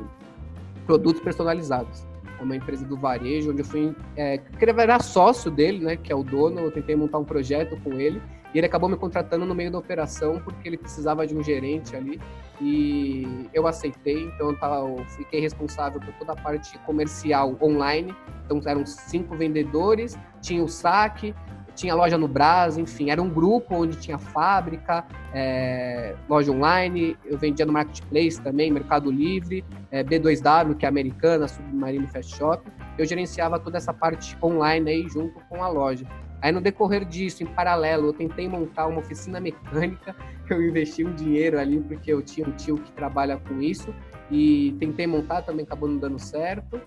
produtos 0.87 1.21
personalizados. 1.21 2.07
Uma 2.41 2.57
empresa 2.57 2.85
do 2.85 2.97
varejo, 2.97 3.51
onde 3.51 3.63
eu 3.63 3.65
fui. 3.65 3.95
É, 4.17 4.41
virar 4.59 5.03
sócio 5.03 5.51
dele, 5.51 5.85
né? 5.85 5.97
Que 5.97 6.13
é 6.13 6.17
o 6.17 6.23
dono. 6.23 6.61
Eu 6.61 6.71
tentei 6.71 6.97
montar 6.97 7.19
um 7.19 7.25
projeto 7.25 7.79
com 7.83 7.95
ele. 7.95 8.21
E 8.55 8.59
ele 8.59 8.67
acabou 8.67 8.89
me 8.89 8.97
contratando 8.97 9.45
no 9.45 9.55
meio 9.55 9.71
da 9.71 9.79
operação 9.79 10.41
porque 10.41 10.69
ele 10.69 10.79
precisava 10.79 11.27
de 11.27 11.35
um 11.37 11.43
gerente 11.43 11.95
ali. 11.95 12.21
E 12.61 13.49
eu 13.53 13.67
aceitei. 13.67 14.25
Então 14.25 14.51
eu, 14.51 14.59
tava, 14.59 14.77
eu 14.77 15.05
fiquei 15.09 15.41
responsável 15.41 16.01
por 16.01 16.13
toda 16.15 16.33
a 16.33 16.37
parte 16.37 16.79
comercial 16.81 17.57
online. 17.61 18.15
Então 18.45 18.61
eram 18.65 18.87
cinco 18.87 19.37
vendedores, 19.37 20.17
tinha 20.41 20.63
o 20.63 20.69
saque, 20.69 21.35
tinha 21.77 21.95
loja 21.95 22.17
no 22.17 22.27
Brás, 22.27 22.79
enfim, 22.79 23.11
era 23.11 23.23
um 23.23 23.29
grupo 23.29 23.75
onde 23.77 23.97
tinha 23.97 24.19
fábrica, 24.19 25.05
é, 25.33 26.17
loja 26.29 26.51
online, 26.51 27.17
eu 27.25 27.39
vendia 27.39 27.67
no 27.67 27.73
Marketplace 27.73 28.41
também, 28.41 28.71
Mercado 28.71 29.11
Livre, 29.11 29.65
é, 29.91 30.03
B2W, 30.03 30.75
que 30.75 30.87
é 30.87 30.89
americana, 30.89 31.47
Submarino 31.47 32.09
Fast 32.09 32.35
Shop, 32.35 32.67
eu 32.99 33.05
gerenciava 33.05 33.61
toda 33.61 33.77
essa 33.77 33.93
parte 33.93 34.37
online 34.43 34.91
aí 34.91 35.09
junto 35.09 35.39
com 35.49 35.63
a 35.63 35.69
loja. 35.69 36.07
Aí 36.41 36.53
no 36.53 36.61
decorrer 36.61 37.05
disso, 37.05 37.43
em 37.43 37.47
paralelo, 37.47 38.09
eu 38.09 38.13
tentei 38.13 38.49
montar 38.49 38.87
uma 38.87 39.01
oficina 39.01 39.39
mecânica, 39.39 40.15
eu 40.49 40.63
investi 40.63 41.05
um 41.05 41.15
dinheiro 41.15 41.59
ali 41.59 41.81
porque 41.81 42.13
eu 42.13 42.23
tinha 42.23 42.47
um 42.47 42.53
tio 42.53 42.77
que 42.79 42.93
trabalha 42.93 43.37
com 43.37 43.61
isso 43.61 43.95
e 44.31 44.75
tentei 44.79 45.07
montar, 45.07 45.43
também 45.43 45.65
acabou 45.65 45.89
não 45.89 45.99
dando 45.99 46.19
certo. 46.19 46.81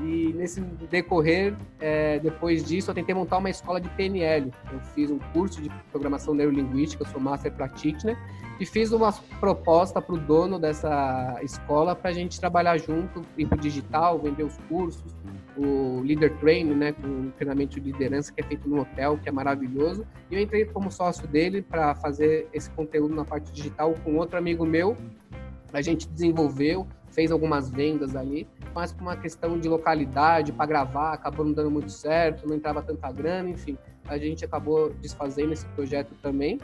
E 0.00 0.32
nesse 0.34 0.60
decorrer, 0.60 1.54
é, 1.80 2.18
depois 2.18 2.64
disso, 2.64 2.90
eu 2.90 2.94
tentei 2.94 3.14
montar 3.14 3.38
uma 3.38 3.48
escola 3.48 3.80
de 3.80 3.88
PNL. 3.90 4.52
Eu 4.70 4.80
fiz 4.94 5.10
um 5.10 5.18
curso 5.32 5.62
de 5.62 5.70
programação 5.90 6.34
neurolinguística, 6.34 7.02
eu 7.02 7.08
sou 7.08 7.20
Master 7.20 7.52
Practitioner, 7.52 8.16
e 8.60 8.66
fiz 8.66 8.92
uma 8.92 9.12
proposta 9.40 10.00
para 10.00 10.14
o 10.14 10.18
dono 10.18 10.58
dessa 10.58 11.38
escola 11.42 11.94
para 11.94 12.10
a 12.10 12.12
gente 12.12 12.38
trabalhar 12.38 12.76
junto, 12.78 13.22
ir 13.36 13.46
para 13.46 13.56
digital, 13.56 14.18
vender 14.18 14.44
os 14.44 14.56
cursos, 14.68 15.14
o 15.56 16.00
Leader 16.00 16.34
Training, 16.38 16.74
né, 16.74 16.92
com 16.92 17.30
treinamento 17.30 17.80
de 17.80 17.90
liderança 17.90 18.32
que 18.32 18.40
é 18.40 18.44
feito 18.44 18.68
no 18.68 18.80
hotel, 18.80 19.18
que 19.18 19.28
é 19.28 19.32
maravilhoso. 19.32 20.06
E 20.30 20.34
eu 20.34 20.40
entrei 20.40 20.66
como 20.66 20.90
sócio 20.90 21.26
dele 21.26 21.62
para 21.62 21.94
fazer 21.94 22.48
esse 22.52 22.70
conteúdo 22.70 23.14
na 23.14 23.24
parte 23.24 23.50
digital 23.50 23.94
com 24.04 24.16
outro 24.16 24.36
amigo 24.36 24.64
meu. 24.66 24.96
A 25.72 25.80
gente 25.80 26.08
desenvolveu, 26.08 26.86
fez 27.16 27.32
algumas 27.32 27.70
vendas 27.70 28.14
ali, 28.14 28.46
mas 28.74 28.92
por 28.92 29.00
uma 29.00 29.16
questão 29.16 29.58
de 29.58 29.66
localidade, 29.70 30.52
para 30.52 30.66
gravar, 30.66 31.14
acabou 31.14 31.46
não 31.46 31.52
dando 31.54 31.70
muito 31.70 31.90
certo, 31.90 32.46
não 32.46 32.54
entrava 32.54 32.82
tanta 32.82 33.10
grana, 33.10 33.48
enfim, 33.48 33.78
a 34.06 34.18
gente 34.18 34.44
acabou 34.44 34.92
desfazendo 35.00 35.54
esse 35.54 35.64
projeto 35.68 36.14
também. 36.20 36.60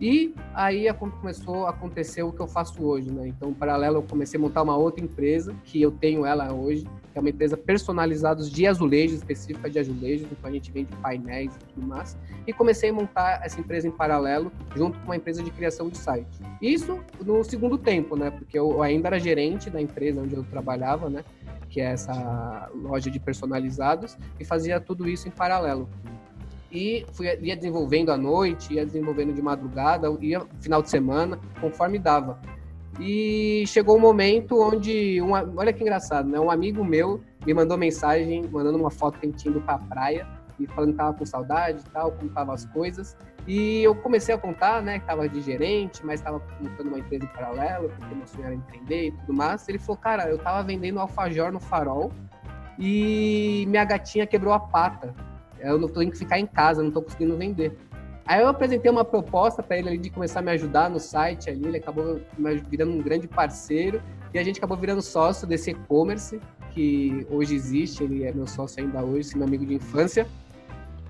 E 0.00 0.34
aí 0.54 0.90
começou 0.94 1.66
a 1.66 1.70
acontecer 1.70 2.22
o 2.22 2.32
que 2.32 2.40
eu 2.40 2.48
faço 2.48 2.82
hoje, 2.82 3.10
né? 3.10 3.28
Então, 3.28 3.52
paralelo, 3.52 3.98
eu 3.98 4.02
comecei 4.02 4.38
a 4.38 4.40
montar 4.40 4.62
uma 4.62 4.74
outra 4.74 5.04
empresa, 5.04 5.54
que 5.62 5.82
eu 5.82 5.90
tenho 5.90 6.24
ela 6.24 6.50
hoje, 6.54 6.84
que 7.12 7.18
é 7.18 7.20
uma 7.20 7.28
empresa 7.28 7.54
personalizada 7.54 8.42
de 8.42 8.66
azulejos, 8.66 9.18
específica 9.18 9.68
de 9.68 9.78
azulejos, 9.78 10.26
então 10.32 10.48
a 10.48 10.52
gente 10.52 10.72
vende 10.72 10.96
painéis 10.96 11.54
e 11.54 11.74
tudo 11.74 11.86
mais. 11.86 12.16
E 12.46 12.52
comecei 12.52 12.88
a 12.88 12.92
montar 12.94 13.44
essa 13.44 13.60
empresa 13.60 13.88
em 13.88 13.90
paralelo, 13.90 14.50
junto 14.74 14.98
com 15.00 15.04
uma 15.04 15.16
empresa 15.16 15.42
de 15.42 15.50
criação 15.50 15.90
de 15.90 15.98
site. 15.98 16.40
Isso 16.62 16.98
no 17.22 17.44
segundo 17.44 17.76
tempo, 17.76 18.16
né? 18.16 18.30
Porque 18.30 18.58
eu 18.58 18.82
ainda 18.82 19.08
era 19.08 19.20
gerente 19.20 19.68
da 19.68 19.82
empresa 19.82 20.22
onde 20.22 20.34
eu 20.34 20.44
trabalhava, 20.44 21.10
né? 21.10 21.22
Que 21.68 21.80
é 21.80 21.92
essa 21.92 22.70
loja 22.74 23.10
de 23.10 23.20
personalizados, 23.20 24.16
e 24.38 24.46
fazia 24.46 24.80
tudo 24.80 25.06
isso 25.06 25.28
em 25.28 25.30
paralelo 25.30 25.86
e 26.70 27.04
fui, 27.12 27.26
ia 27.40 27.56
desenvolvendo 27.56 28.10
à 28.10 28.16
noite, 28.16 28.74
ia 28.74 28.84
desenvolvendo 28.84 29.32
de 29.32 29.42
madrugada, 29.42 30.08
ia 30.20 30.42
final 30.60 30.82
de 30.82 30.90
semana, 30.90 31.38
conforme 31.60 31.98
dava. 31.98 32.38
E 32.98 33.64
chegou 33.66 33.96
um 33.96 34.00
momento 34.00 34.60
onde, 34.60 35.20
olha 35.56 35.72
que 35.72 35.82
engraçado, 35.82 36.28
né? 36.28 36.38
Um 36.38 36.50
amigo 36.50 36.84
meu 36.84 37.20
me 37.46 37.54
mandou 37.54 37.78
mensagem, 37.78 38.44
mandando 38.50 38.78
uma 38.78 38.90
foto 38.90 39.18
que 39.18 39.26
a 39.26 39.30
gente 39.30 39.48
indo 39.48 39.60
pra 39.60 39.78
praia, 39.78 40.26
e 40.58 40.66
falando 40.66 40.90
que 40.90 40.98
tava 40.98 41.14
com 41.14 41.24
saudade 41.24 41.80
e 41.80 41.90
tal, 41.90 42.12
como 42.12 42.28
estavam 42.28 42.54
as 42.54 42.66
coisas. 42.66 43.16
E 43.46 43.82
eu 43.82 43.94
comecei 43.94 44.34
a 44.34 44.38
contar, 44.38 44.82
né, 44.82 44.98
que 44.98 45.06
tava 45.06 45.26
de 45.28 45.40
gerente, 45.40 46.04
mas 46.04 46.20
tava 46.20 46.42
montando 46.60 46.90
uma 46.90 46.98
empresa 46.98 47.24
em 47.24 47.28
paralelo, 47.28 47.88
porque 47.88 48.14
meu 48.14 48.26
sonho 48.26 48.44
era 48.44 48.54
empreender 48.54 49.08
e 49.08 49.12
tudo 49.12 49.32
mais. 49.32 49.66
Ele 49.68 49.78
falou, 49.78 49.96
cara, 49.96 50.28
eu 50.28 50.38
tava 50.38 50.62
vendendo 50.62 51.00
alfajor 51.00 51.50
no 51.50 51.58
farol 51.58 52.12
e 52.78 53.64
minha 53.68 53.84
gatinha 53.84 54.26
quebrou 54.26 54.52
a 54.52 54.60
pata 54.60 55.14
eu 55.60 55.78
não 55.78 55.88
tenho 55.88 56.10
que 56.10 56.18
ficar 56.18 56.38
em 56.38 56.46
casa, 56.46 56.80
não 56.80 56.88
estou 56.88 57.02
conseguindo 57.02 57.36
vender. 57.36 57.76
Aí 58.26 58.40
eu 58.40 58.48
apresentei 58.48 58.90
uma 58.90 59.04
proposta 59.04 59.62
para 59.62 59.78
ele 59.78 59.88
ali 59.88 59.98
de 59.98 60.10
começar 60.10 60.40
a 60.40 60.42
me 60.42 60.52
ajudar 60.52 60.88
no 60.88 61.00
site 61.00 61.50
ali, 61.50 61.66
ele 61.66 61.78
acabou 61.78 62.20
virando 62.68 62.92
um 62.92 63.02
grande 63.02 63.26
parceiro 63.26 64.00
e 64.32 64.38
a 64.38 64.44
gente 64.44 64.58
acabou 64.58 64.76
virando 64.76 65.02
sócio 65.02 65.46
desse 65.46 65.70
e-commerce 65.70 66.40
que 66.72 67.26
hoje 67.30 67.54
existe, 67.54 68.04
ele 68.04 68.24
é 68.24 68.32
meu 68.32 68.46
sócio 68.46 68.82
ainda 68.82 69.02
hoje, 69.02 69.36
meu 69.36 69.46
amigo 69.46 69.66
de 69.66 69.74
infância. 69.74 70.26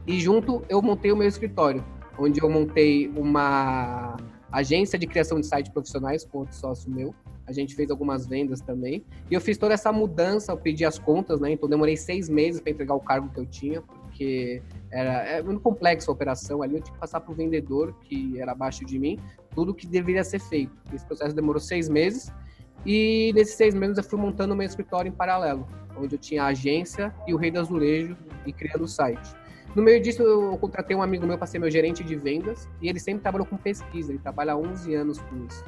E 0.06 0.18
junto 0.18 0.62
eu 0.68 0.80
montei 0.80 1.12
o 1.12 1.16
meu 1.16 1.28
escritório, 1.28 1.84
onde 2.18 2.42
eu 2.42 2.48
montei 2.48 3.08
uma 3.08 4.16
agência 4.50 4.98
de 4.98 5.06
criação 5.06 5.38
de 5.38 5.46
sites 5.46 5.70
profissionais 5.70 6.24
com 6.24 6.38
outro 6.38 6.56
sócio 6.56 6.90
meu. 6.90 7.14
A 7.46 7.52
gente 7.52 7.74
fez 7.74 7.90
algumas 7.90 8.26
vendas 8.26 8.60
também. 8.60 9.04
E 9.30 9.34
eu 9.34 9.40
fiz 9.40 9.58
toda 9.58 9.74
essa 9.74 9.92
mudança, 9.92 10.52
eu 10.52 10.56
pedi 10.56 10.84
as 10.84 10.98
contas, 10.98 11.40
né? 11.40 11.52
Então 11.52 11.68
demorei 11.68 11.96
seis 11.96 12.28
meses 12.28 12.60
para 12.60 12.70
entregar 12.70 12.94
o 12.94 13.00
cargo 13.00 13.28
que 13.28 13.40
eu 13.40 13.46
tinha, 13.46 13.82
porque 14.20 14.62
era 14.90 15.38
é 15.38 15.42
muito 15.42 15.62
complexo 15.62 16.10
a 16.10 16.12
operação 16.12 16.62
ali, 16.62 16.74
eu 16.74 16.82
tinha 16.82 16.92
que 16.92 17.00
passar 17.00 17.20
para 17.20 17.32
o 17.32 17.34
vendedor, 17.34 17.94
que 18.02 18.38
era 18.38 18.52
abaixo 18.52 18.84
de 18.84 18.98
mim, 18.98 19.18
tudo 19.54 19.72
que 19.72 19.86
deveria 19.86 20.22
ser 20.22 20.40
feito. 20.40 20.76
Esse 20.92 21.06
processo 21.06 21.34
demorou 21.34 21.58
seis 21.58 21.88
meses, 21.88 22.30
e 22.84 23.32
nesses 23.34 23.54
seis 23.54 23.74
meses 23.74 23.96
eu 23.96 24.04
fui 24.04 24.18
montando 24.18 24.54
meu 24.54 24.66
escritório 24.66 25.08
em 25.08 25.12
paralelo, 25.12 25.66
onde 25.96 26.16
eu 26.16 26.18
tinha 26.18 26.42
a 26.42 26.48
agência 26.48 27.14
e 27.26 27.32
o 27.32 27.38
Rei 27.38 27.50
do 27.50 27.60
Azulejo 27.60 28.14
e 28.44 28.52
criando 28.52 28.84
o 28.84 28.88
site. 28.88 29.34
No 29.74 29.82
meio 29.82 30.02
disso, 30.02 30.22
eu 30.22 30.58
contratei 30.58 30.94
um 30.94 31.02
amigo 31.02 31.26
meu 31.26 31.38
para 31.38 31.46
ser 31.46 31.58
meu 31.58 31.70
gerente 31.70 32.04
de 32.04 32.16
vendas 32.16 32.68
e 32.82 32.88
ele 32.88 32.98
sempre 32.98 33.22
trabalhou 33.22 33.46
com 33.46 33.56
pesquisa, 33.56 34.12
ele 34.12 34.18
trabalha 34.18 34.52
há 34.52 34.56
11 34.56 34.94
anos 34.94 35.18
com 35.18 35.46
isso. 35.46 35.64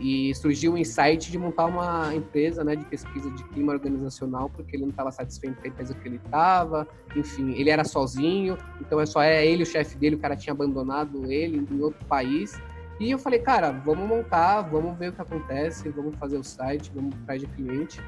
E 0.00 0.34
surgiu 0.34 0.72
o 0.72 0.78
insight 0.78 1.30
de 1.30 1.38
montar 1.38 1.66
uma 1.66 2.14
empresa 2.14 2.64
né, 2.64 2.74
de 2.74 2.84
pesquisa 2.86 3.30
de 3.30 3.44
clima 3.44 3.72
organizacional, 3.72 4.48
porque 4.48 4.74
ele 4.74 4.84
não 4.84 4.90
estava 4.90 5.12
satisfeito 5.12 5.60
com 5.60 5.66
a 5.66 5.68
empresa 5.68 5.94
que 5.94 6.08
ele 6.08 6.16
estava, 6.16 6.88
enfim, 7.14 7.52
ele 7.52 7.68
era 7.68 7.84
sozinho, 7.84 8.56
então 8.80 8.98
é 8.98 9.04
só 9.04 9.22
é 9.22 9.46
ele 9.46 9.62
o 9.62 9.66
chefe 9.66 9.98
dele, 9.98 10.16
o 10.16 10.18
cara 10.18 10.34
tinha 10.34 10.52
abandonado 10.52 11.30
ele 11.30 11.66
em 11.70 11.80
outro 11.82 12.02
país. 12.06 12.58
E 12.98 13.10
eu 13.10 13.18
falei, 13.18 13.40
cara, 13.40 13.70
vamos 13.72 14.08
montar, 14.08 14.62
vamos 14.62 14.98
ver 14.98 15.10
o 15.10 15.12
que 15.12 15.20
acontece, 15.20 15.88
vamos 15.90 16.16
fazer 16.16 16.38
o 16.38 16.44
site, 16.44 16.90
vamos 16.94 17.14
atrás 17.22 17.40
de 17.40 17.46
cliente. 17.46 18.00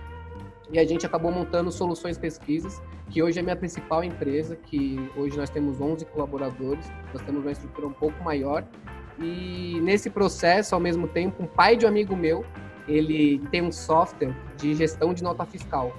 E 0.70 0.78
a 0.78 0.84
gente 0.84 1.04
acabou 1.04 1.30
montando 1.30 1.70
Soluções 1.70 2.16
Pesquisas, 2.16 2.80
que 3.10 3.22
hoje 3.22 3.38
é 3.38 3.40
a 3.40 3.42
minha 3.42 3.56
principal 3.56 4.02
empresa, 4.02 4.56
que 4.56 4.98
hoje 5.16 5.36
nós 5.36 5.50
temos 5.50 5.78
11 5.80 6.06
colaboradores, 6.06 6.90
nós 7.12 7.22
temos 7.22 7.42
uma 7.42 7.52
estrutura 7.52 7.86
um 7.86 7.92
pouco 7.92 8.22
maior. 8.24 8.64
E 9.22 9.80
nesse 9.80 10.10
processo, 10.10 10.74
ao 10.74 10.80
mesmo 10.80 11.06
tempo, 11.06 11.42
um 11.42 11.46
pai 11.46 11.76
de 11.76 11.86
um 11.86 11.88
amigo 11.88 12.16
meu, 12.16 12.44
ele 12.88 13.38
tem 13.50 13.62
um 13.62 13.70
software 13.70 14.34
de 14.56 14.74
gestão 14.74 15.14
de 15.14 15.22
nota 15.22 15.44
fiscal, 15.46 15.94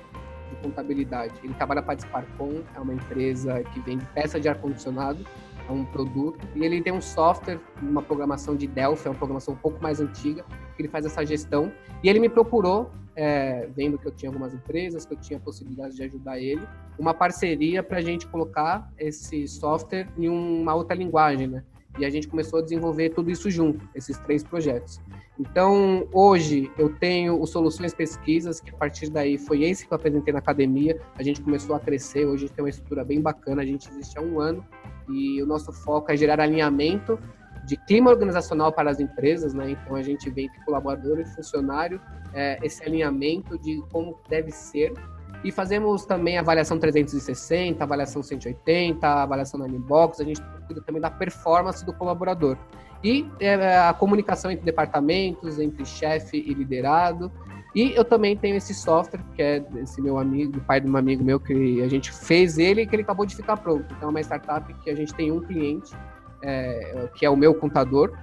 de 0.50 0.56
contabilidade. 0.58 1.34
Ele 1.44 1.54
trabalha 1.54 1.82
para 1.82 1.94
a 1.94 1.96
Disparcom, 1.96 2.62
é 2.76 2.80
uma 2.80 2.94
empresa 2.94 3.64
que 3.64 3.80
vende 3.80 4.06
peça 4.14 4.40
de 4.40 4.50
ar-condicionado, 4.50 5.26
é 5.68 5.72
um 5.72 5.86
produto, 5.86 6.46
e 6.56 6.66
ele 6.66 6.82
tem 6.82 6.92
um 6.92 7.02
software, 7.02 7.60
uma 7.82 8.02
programação 8.02 8.56
de 8.56 8.68
Delphi, 8.68 9.08
é 9.08 9.12
uma 9.12 9.18
programação 9.18 9.54
um 9.54 9.58
pouco 9.58 9.82
mais 9.82 10.02
antiga, 10.02 10.44
que 10.76 10.82
ele 10.82 10.90
faz 10.90 11.06
essa 11.06 11.26
gestão. 11.26 11.72
E 12.04 12.10
ele 12.10 12.20
me 12.20 12.28
procurou 12.28 12.92
é, 13.16 13.70
vendo 13.76 13.98
que 13.98 14.08
eu 14.08 14.12
tinha 14.12 14.30
algumas 14.30 14.54
empresas, 14.54 15.06
que 15.06 15.14
eu 15.14 15.18
tinha 15.18 15.40
possibilidade 15.40 15.96
de 15.96 16.04
ajudar 16.04 16.40
ele, 16.40 16.68
uma 16.98 17.14
parceria 17.14 17.82
para 17.82 18.00
a 18.00 18.02
gente 18.02 18.28
colocar 18.28 18.92
esse 18.98 19.48
software 19.48 20.08
em 20.18 20.28
uma 20.28 20.74
outra 20.74 20.96
linguagem, 20.96 21.48
né? 21.48 21.64
E 21.98 22.06
a 22.06 22.10
gente 22.10 22.28
começou 22.28 22.60
a 22.60 22.62
desenvolver 22.62 23.10
tudo 23.10 23.30
isso 23.30 23.50
junto, 23.52 23.88
esses 23.94 24.18
três 24.20 24.44
projetos. 24.44 25.00
Então, 25.40 26.08
hoje 26.12 26.72
eu 26.78 26.90
tenho 26.96 27.40
o 27.40 27.46
Soluções 27.46 27.94
Pesquisas, 27.94 28.60
que 28.60 28.70
a 28.70 28.78
partir 28.78 29.10
daí 29.10 29.38
foi 29.38 29.64
esse 29.64 29.86
que 29.86 29.94
eu 29.94 29.96
apresentei 29.96 30.32
na 30.32 30.40
academia. 30.40 31.00
A 31.16 31.24
gente 31.24 31.42
começou 31.42 31.76
a 31.76 31.80
crescer, 31.80 32.26
hoje 32.26 32.50
tem 32.50 32.64
uma 32.64 32.70
estrutura 32.70 33.04
bem 33.04 33.22
bacana, 33.22 33.62
a 33.62 33.66
gente 33.66 33.90
existe 33.90 34.18
há 34.18 34.22
um 34.22 34.40
ano 34.40 34.66
e 35.10 35.42
o 35.42 35.46
nosso 35.46 35.72
foco 35.72 36.12
é 36.12 36.18
gerar 36.18 36.40
alinhamento 36.40 37.20
de 37.66 37.78
clima 37.78 38.12
organizacional 38.12 38.72
para 38.72 38.92
as 38.92 39.00
empresas, 39.00 39.54
né? 39.54 39.72
Então 39.72 39.96
a 39.96 40.02
gente 40.02 40.30
vê 40.30 40.44
entre 40.44 40.60
colaborador 40.66 41.20
e 41.20 41.26
funcionário 41.26 42.00
é, 42.34 42.60
esse 42.64 42.84
alinhamento 42.84 43.58
de 43.58 43.82
como 43.92 44.20
deve 44.30 44.52
ser 44.52 44.94
e 45.44 45.52
fazemos 45.52 46.06
também 46.06 46.38
avaliação 46.38 46.80
360, 46.80 47.84
avaliação 47.84 48.24
180, 48.24 49.08
avaliação 49.08 49.60
na 49.60 49.68
inbox, 49.68 50.20
a 50.20 50.24
gente 50.24 50.42
cuida 50.68 50.82
também 50.82 51.02
da 51.02 51.12
performance 51.12 51.86
do 51.86 51.94
colaborador. 51.94 52.58
E 53.04 53.28
é, 53.40 53.78
a 53.78 53.94
comunicação 53.94 54.50
entre 54.50 54.64
departamentos, 54.64 55.60
entre 55.60 55.86
chefe 55.86 56.38
e 56.38 56.54
liderado. 56.54 57.30
E 57.76 57.92
eu 57.96 58.06
também 58.06 58.38
tenho 58.38 58.56
esse 58.56 58.74
software, 58.74 59.20
que 59.36 59.42
é 59.42 59.60
desse 59.60 60.02
meu 60.02 60.18
amigo, 60.18 60.62
pai 60.62 60.80
de 60.80 60.90
um 60.90 60.96
amigo 60.96 61.24
meu, 61.24 61.40
que 61.40 61.82
a 61.82 61.88
gente 61.90 62.12
fez 62.12 62.58
ele 62.58 62.82
e 62.82 62.88
que 62.88 62.96
ele 62.96 63.04
acabou 63.04 63.26
de 63.26 63.36
ficar 63.36 63.58
pronto. 63.58 63.94
Então 63.98 64.08
é 64.08 64.12
uma 64.12 64.22
startup 64.22 64.74
que 64.76 64.90
a 64.90 64.96
gente 64.96 65.14
tem 65.14 65.32
um 65.32 65.42
cliente 65.42 65.92
é, 66.42 67.10
que 67.16 67.26
é 67.26 67.30
o 67.30 67.36
meu 67.36 67.54
contador, 67.56 68.14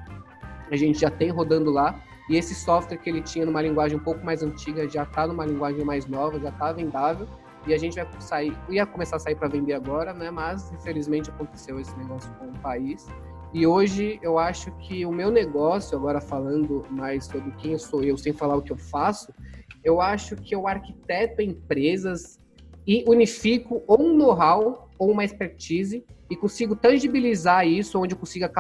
a 0.70 0.76
gente 0.76 1.00
já 1.00 1.10
tem 1.10 1.30
rodando 1.30 1.70
lá. 1.70 2.00
E 2.30 2.36
esse 2.36 2.54
software 2.54 2.96
que 2.98 3.10
ele 3.10 3.20
tinha 3.20 3.44
numa 3.44 3.60
linguagem 3.60 3.98
um 3.98 4.02
pouco 4.02 4.24
mais 4.24 4.40
antiga 4.40 4.88
já 4.88 5.02
está 5.02 5.26
numa 5.26 5.44
linguagem 5.44 5.84
mais 5.84 6.06
nova, 6.06 6.38
já 6.38 6.50
está 6.50 6.72
vendável. 6.72 7.26
E 7.66 7.74
a 7.74 7.76
gente 7.76 7.96
vai 7.96 8.06
sair, 8.20 8.56
ia 8.68 8.86
começar 8.86 9.16
a 9.16 9.18
sair 9.18 9.34
para 9.34 9.48
vender 9.48 9.72
agora, 9.72 10.14
né? 10.14 10.30
Mas 10.30 10.72
infelizmente 10.72 11.28
aconteceu 11.28 11.80
esse 11.80 11.94
negócio 11.98 12.32
com 12.34 12.46
o 12.46 12.58
país. 12.60 13.08
E 13.52 13.66
hoje 13.66 14.20
eu 14.22 14.38
acho 14.38 14.70
que 14.78 15.04
o 15.04 15.10
meu 15.10 15.28
negócio, 15.28 15.98
agora 15.98 16.20
falando 16.20 16.86
mais 16.88 17.24
sobre 17.24 17.50
quem 17.56 17.76
sou 17.76 18.04
eu, 18.04 18.16
sem 18.16 18.32
falar 18.32 18.54
o 18.54 18.62
que 18.62 18.70
eu 18.70 18.76
faço, 18.76 19.34
eu 19.82 20.00
acho 20.00 20.36
que 20.36 20.54
eu 20.54 20.68
arquiteto 20.68 21.42
empresas 21.42 22.38
e 22.86 23.04
unifico 23.08 23.82
um 23.88 24.16
know-how 24.16 24.88
ou 25.00 25.10
uma 25.10 25.24
expertise 25.24 26.04
e 26.28 26.36
consigo 26.36 26.76
tangibilizar 26.76 27.66
isso, 27.66 27.98
onde 27.98 28.14
eu 28.14 28.18
consiga 28.18 28.52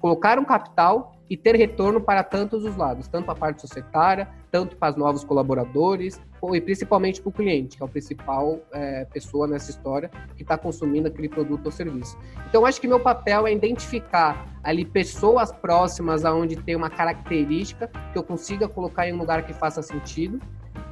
colocar 0.00 0.36
um 0.36 0.44
capital 0.44 1.14
e 1.30 1.36
ter 1.36 1.54
retorno 1.54 2.00
para 2.00 2.24
tantos 2.24 2.64
os 2.64 2.74
lados, 2.74 3.06
tanto 3.06 3.30
a 3.30 3.34
parte 3.34 3.60
societária, 3.60 4.28
tanto 4.50 4.76
para 4.76 4.90
os 4.90 4.96
novos 4.96 5.22
colaboradores, 5.22 6.20
e 6.52 6.60
principalmente 6.60 7.22
para 7.22 7.28
o 7.28 7.32
cliente, 7.32 7.76
que 7.76 7.82
é 7.82 7.86
a 7.86 7.88
principal 7.88 8.58
é, 8.72 9.04
pessoa 9.04 9.46
nessa 9.46 9.70
história 9.70 10.10
que 10.36 10.42
está 10.42 10.58
consumindo 10.58 11.06
aquele 11.06 11.28
produto 11.28 11.66
ou 11.66 11.70
serviço. 11.70 12.18
Então, 12.48 12.66
acho 12.66 12.80
que 12.80 12.88
meu 12.88 12.98
papel 12.98 13.46
é 13.46 13.52
identificar 13.52 14.58
ali 14.64 14.84
pessoas 14.84 15.52
próximas 15.52 16.24
aonde 16.24 16.56
tem 16.56 16.74
uma 16.74 16.90
característica 16.90 17.88
que 18.12 18.18
eu 18.18 18.24
consiga 18.24 18.68
colocar 18.68 19.08
em 19.08 19.12
um 19.12 19.18
lugar 19.18 19.46
que 19.46 19.52
faça 19.52 19.80
sentido 19.80 20.40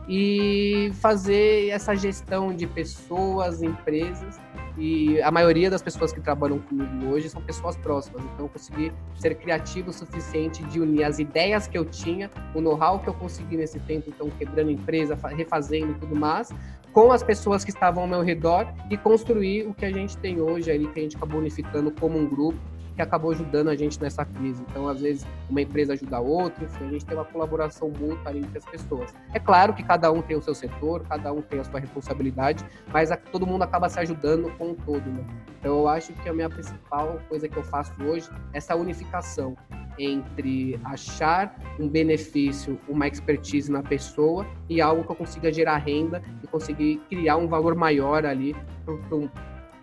e 0.09 0.91
fazer 1.01 1.69
essa 1.69 1.95
gestão 1.95 2.55
de 2.55 2.67
pessoas, 2.67 3.63
empresas 3.63 4.39
e 4.79 5.21
a 5.23 5.31
maioria 5.31 5.71
das 5.71 5.81
pessoas 5.81 6.13
que 6.13 6.21
trabalham 6.21 6.59
comigo 6.59 7.07
hoje 7.07 7.31
são 7.31 7.41
pessoas 7.41 7.77
próximas. 7.77 8.23
Então, 8.23 8.45
eu 8.45 8.49
consegui 8.49 8.93
ser 9.19 9.35
criativo 9.37 9.91
o 9.91 9.93
suficiente 9.93 10.63
de 10.65 10.81
unir 10.81 11.05
as 11.05 11.19
ideias 11.19 11.67
que 11.67 11.79
eu 11.79 11.85
tinha, 11.85 12.31
o 12.55 12.61
know-how 12.61 12.99
que 12.99 13.09
eu 13.09 13.15
consegui 13.15 13.57
nesse 13.57 13.81
tempo, 13.81 14.11
então, 14.11 14.29
quebrando 14.31 14.71
empresa, 14.71 15.19
refazendo 15.35 15.93
e 15.93 15.95
tudo 15.95 16.15
mais, 16.15 16.51
com 16.93 17.11
as 17.11 17.23
pessoas 17.23 17.65
que 17.65 17.71
estavam 17.71 18.03
ao 18.03 18.09
meu 18.09 18.23
redor 18.23 18.67
e 18.91 18.97
construir 18.97 19.67
o 19.67 19.75
que 19.75 19.85
a 19.85 19.93
gente 19.93 20.17
tem 20.19 20.41
hoje 20.41 20.71
ali, 20.71 20.87
que 20.89 21.01
a 21.01 21.03
gente 21.03 21.17
acabou 21.17 21.41
unificando 21.41 21.91
como 21.91 22.19
um 22.19 22.27
grupo 22.27 22.59
que 22.97 23.03
acabou 23.03 23.31
ajudando 23.31 23.69
a 23.69 23.77
gente 23.77 24.01
nessa 24.01 24.25
crise. 24.25 24.65
Então, 24.69 24.89
às 24.89 25.01
vezes, 25.01 25.27
uma 25.49 25.61
empresa 25.61 25.93
ajuda 25.93 26.17
a 26.17 26.21
outra, 26.21 26.65
enfim, 26.65 26.87
a 26.87 26.91
gente 26.91 27.05
tem 27.05 27.17
uma 27.17 27.25
colaboração 27.25 27.91
mútua 27.91 28.37
entre 28.37 28.59
as 28.59 28.65
pessoas. 28.65 29.15
É 29.35 29.39
claro 29.39 29.75
que 29.75 29.83
cada 29.83 30.11
um 30.11 30.23
tem 30.23 30.37
o 30.37 30.43
seu 30.43 30.55
setor, 30.55 31.03
cada 31.07 31.33
um 31.33 31.43
tem 31.43 31.61
a 31.61 31.65
sua 31.65 31.79
responsabilidade, 31.79 32.65
mas 32.93 33.13
a, 33.13 33.17
todo 33.17 33.47
mundo 33.47 33.63
acaba 33.63 33.89
se 33.89 34.01
ajudando 34.01 34.51
com 34.57 34.71
o 34.71 34.75
todo, 34.75 35.05
né? 35.11 35.25
Então, 35.61 35.79
eu 35.79 35.89
acho 35.89 36.13
que 36.15 36.29
a 36.29 36.33
minha 36.33 36.49
principal 36.49 37.21
coisa 37.29 37.47
que 37.49 37.57
eu 37.57 37.63
faço 37.63 37.93
hoje 38.03 38.29
é 38.53 38.59
essa 38.59 38.75
unificação 38.75 39.57
entre 39.99 40.79
achar 40.85 41.59
um 41.79 41.89
benefício, 41.89 42.79
uma 42.89 43.07
expertise 43.07 43.71
na 43.71 43.83
pessoa 43.83 44.47
e 44.69 44.81
algo 44.81 45.05
que 45.05 45.11
eu 45.11 45.17
consiga 45.17 45.53
gerar 45.53 45.79
renda 45.79 46.23
e 46.43 46.47
conseguir 46.47 47.01
criar 47.09 47.37
um 47.37 47.47
valor 47.47 47.75
maior 47.75 48.25
ali 48.25 48.55
para 48.85 49.17
um 49.17 49.29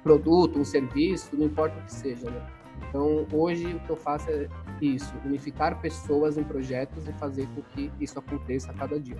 produto, 0.03 0.59
um 0.59 0.65
serviço, 0.65 1.35
não 1.35 1.45
importa 1.45 1.77
o 1.79 1.83
que 1.83 1.93
seja, 1.93 2.29
né? 2.29 2.41
Então, 2.89 3.25
hoje 3.31 3.73
o 3.73 3.79
que 3.79 3.89
eu 3.89 3.97
faço 3.97 4.29
é 4.29 4.47
isso, 4.81 5.13
unificar 5.25 5.79
pessoas 5.81 6.37
em 6.37 6.43
projetos 6.43 7.07
e 7.07 7.13
fazer 7.13 7.47
com 7.47 7.61
que 7.61 7.91
isso 7.99 8.19
aconteça 8.19 8.71
a 8.71 8.73
cada 8.73 8.99
dia. 8.99 9.17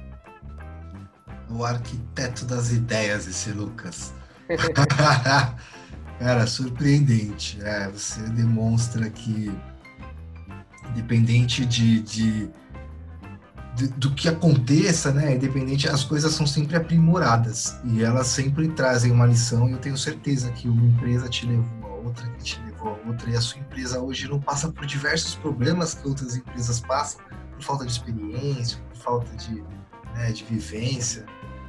O 1.49 1.63
arquiteto 1.63 2.45
das 2.45 2.71
ideias, 2.71 3.27
esse 3.27 3.51
Lucas. 3.51 4.13
Cara, 6.19 6.47
surpreendente. 6.47 7.59
É, 7.61 7.89
você 7.89 8.21
demonstra 8.29 9.09
que, 9.09 9.51
independente 10.91 11.65
de, 11.65 12.01
de, 12.01 12.49
de, 13.75 13.87
do 13.87 14.11
que 14.11 14.29
aconteça, 14.29 15.11
né? 15.11 15.35
Independente, 15.35 15.89
as 15.89 16.03
coisas 16.03 16.33
são 16.33 16.45
sempre 16.45 16.75
aprimoradas 16.77 17.77
e 17.83 18.03
elas 18.03 18.27
sempre 18.27 18.67
trazem 18.69 19.11
uma 19.11 19.25
lição. 19.25 19.67
E 19.67 19.73
eu 19.73 19.79
tenho 19.79 19.97
certeza 19.97 20.51
que 20.51 20.69
uma 20.69 20.85
empresa 20.85 21.27
te 21.27 21.45
levou 21.45 21.89
a 21.89 21.95
outra, 21.95 22.27
que 22.29 22.43
te 22.43 22.59
levou 22.61 22.72
outra 22.89 23.29
e 23.29 23.35
a 23.35 23.41
sua 23.41 23.59
empresa 23.59 23.99
hoje 23.99 24.27
não 24.27 24.39
passa 24.39 24.71
por 24.71 24.85
diversos 24.85 25.35
problemas 25.35 25.93
que 25.93 26.07
outras 26.07 26.35
empresas 26.35 26.79
passam, 26.79 27.21
por 27.53 27.63
falta 27.63 27.85
de 27.85 27.91
experiência, 27.91 28.77
por 28.89 28.97
falta 28.97 29.35
de, 29.35 29.63
né, 30.15 30.31
de 30.31 30.43
vivência. 30.43 31.25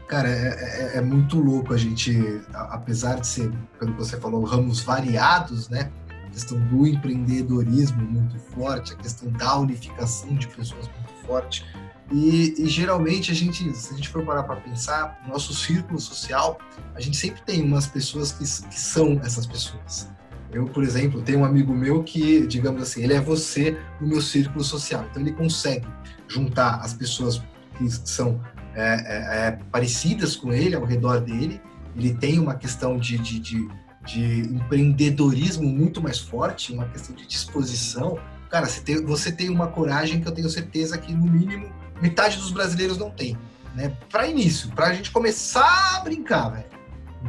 Cara, 0.09 0.29
é, 0.29 0.92
é, 0.94 0.98
é, 0.98 1.00
muito 1.00 1.40
louco 1.40 1.72
a 1.72 1.79
gente, 1.79 2.42
apesar 2.53 3.20
de 3.20 3.27
ser, 3.27 3.53
como 3.79 3.94
você 3.94 4.20
falou, 4.20 4.44
ramos 4.44 4.81
variados, 4.81 5.68
né? 5.70 5.90
A 6.27 6.31
questão 6.31 6.61
do 6.68 6.87
empreendedorismo 6.87 8.03
muito 8.03 8.38
forte, 8.38 8.92
a 8.92 8.96
questão 8.96 9.31
da 9.33 9.57
unificação 9.57 10.35
de 10.35 10.46
pessoas 10.48 10.88
muito 10.88 11.27
forte. 11.27 11.64
E, 12.12 12.55
e 12.59 12.66
geralmente 12.66 13.33
a 13.33 13.35
gente, 13.35 13.74
se 13.74 13.94
a 13.94 13.96
gente 13.96 14.09
for 14.11 14.24
parar 14.24 14.42
para 14.42 14.57
pensar, 14.57 15.22
nosso 15.27 15.55
círculo 15.55 15.98
social, 15.98 16.59
a 16.94 17.00
gente 17.00 17.16
sempre 17.16 17.40
tem 17.42 17.62
umas 17.62 17.87
pessoas 17.87 18.31
que, 18.33 18.44
que 18.68 18.81
são 18.81 19.20
essas 19.24 19.46
pessoas. 19.46 20.09
Eu, 20.54 20.66
por 20.66 20.84
exemplo, 20.84 21.20
tenho 21.20 21.40
um 21.40 21.44
amigo 21.44 21.74
meu 21.74 22.04
que, 22.04 22.46
digamos 22.46 22.80
assim, 22.80 23.02
ele 23.02 23.12
é 23.12 23.20
você 23.20 23.76
no 24.00 24.06
meu 24.06 24.22
círculo 24.22 24.62
social. 24.62 25.04
Então, 25.10 25.20
ele 25.20 25.32
consegue 25.32 25.84
juntar 26.28 26.76
as 26.76 26.94
pessoas 26.94 27.42
que 27.76 27.90
são 27.90 28.40
é, 28.76 28.82
é, 28.82 29.48
é, 29.48 29.58
parecidas 29.72 30.36
com 30.36 30.52
ele, 30.52 30.76
ao 30.76 30.84
redor 30.84 31.20
dele. 31.20 31.60
Ele 31.96 32.14
tem 32.14 32.38
uma 32.38 32.54
questão 32.54 32.96
de, 32.96 33.18
de, 33.18 33.40
de, 33.40 33.68
de, 34.06 34.40
empreendedorismo 34.54 35.66
muito 35.66 36.00
mais 36.00 36.20
forte, 36.20 36.72
uma 36.72 36.86
questão 36.86 37.16
de 37.16 37.26
disposição. 37.26 38.16
Cara, 38.48 38.66
você 38.66 38.80
tem, 38.80 39.04
você 39.04 39.32
tem 39.32 39.50
uma 39.50 39.66
coragem 39.66 40.20
que 40.20 40.28
eu 40.28 40.32
tenho 40.32 40.48
certeza 40.48 40.96
que, 40.96 41.12
no 41.12 41.26
mínimo, 41.26 41.68
metade 42.00 42.36
dos 42.36 42.52
brasileiros 42.52 42.96
não 42.96 43.10
tem. 43.10 43.36
Né? 43.74 43.92
Para 44.08 44.28
início, 44.28 44.70
para 44.70 44.86
a 44.86 44.94
gente 44.94 45.10
começar 45.10 45.96
a 45.96 46.00
brincar, 46.00 46.50
velho 46.50 46.73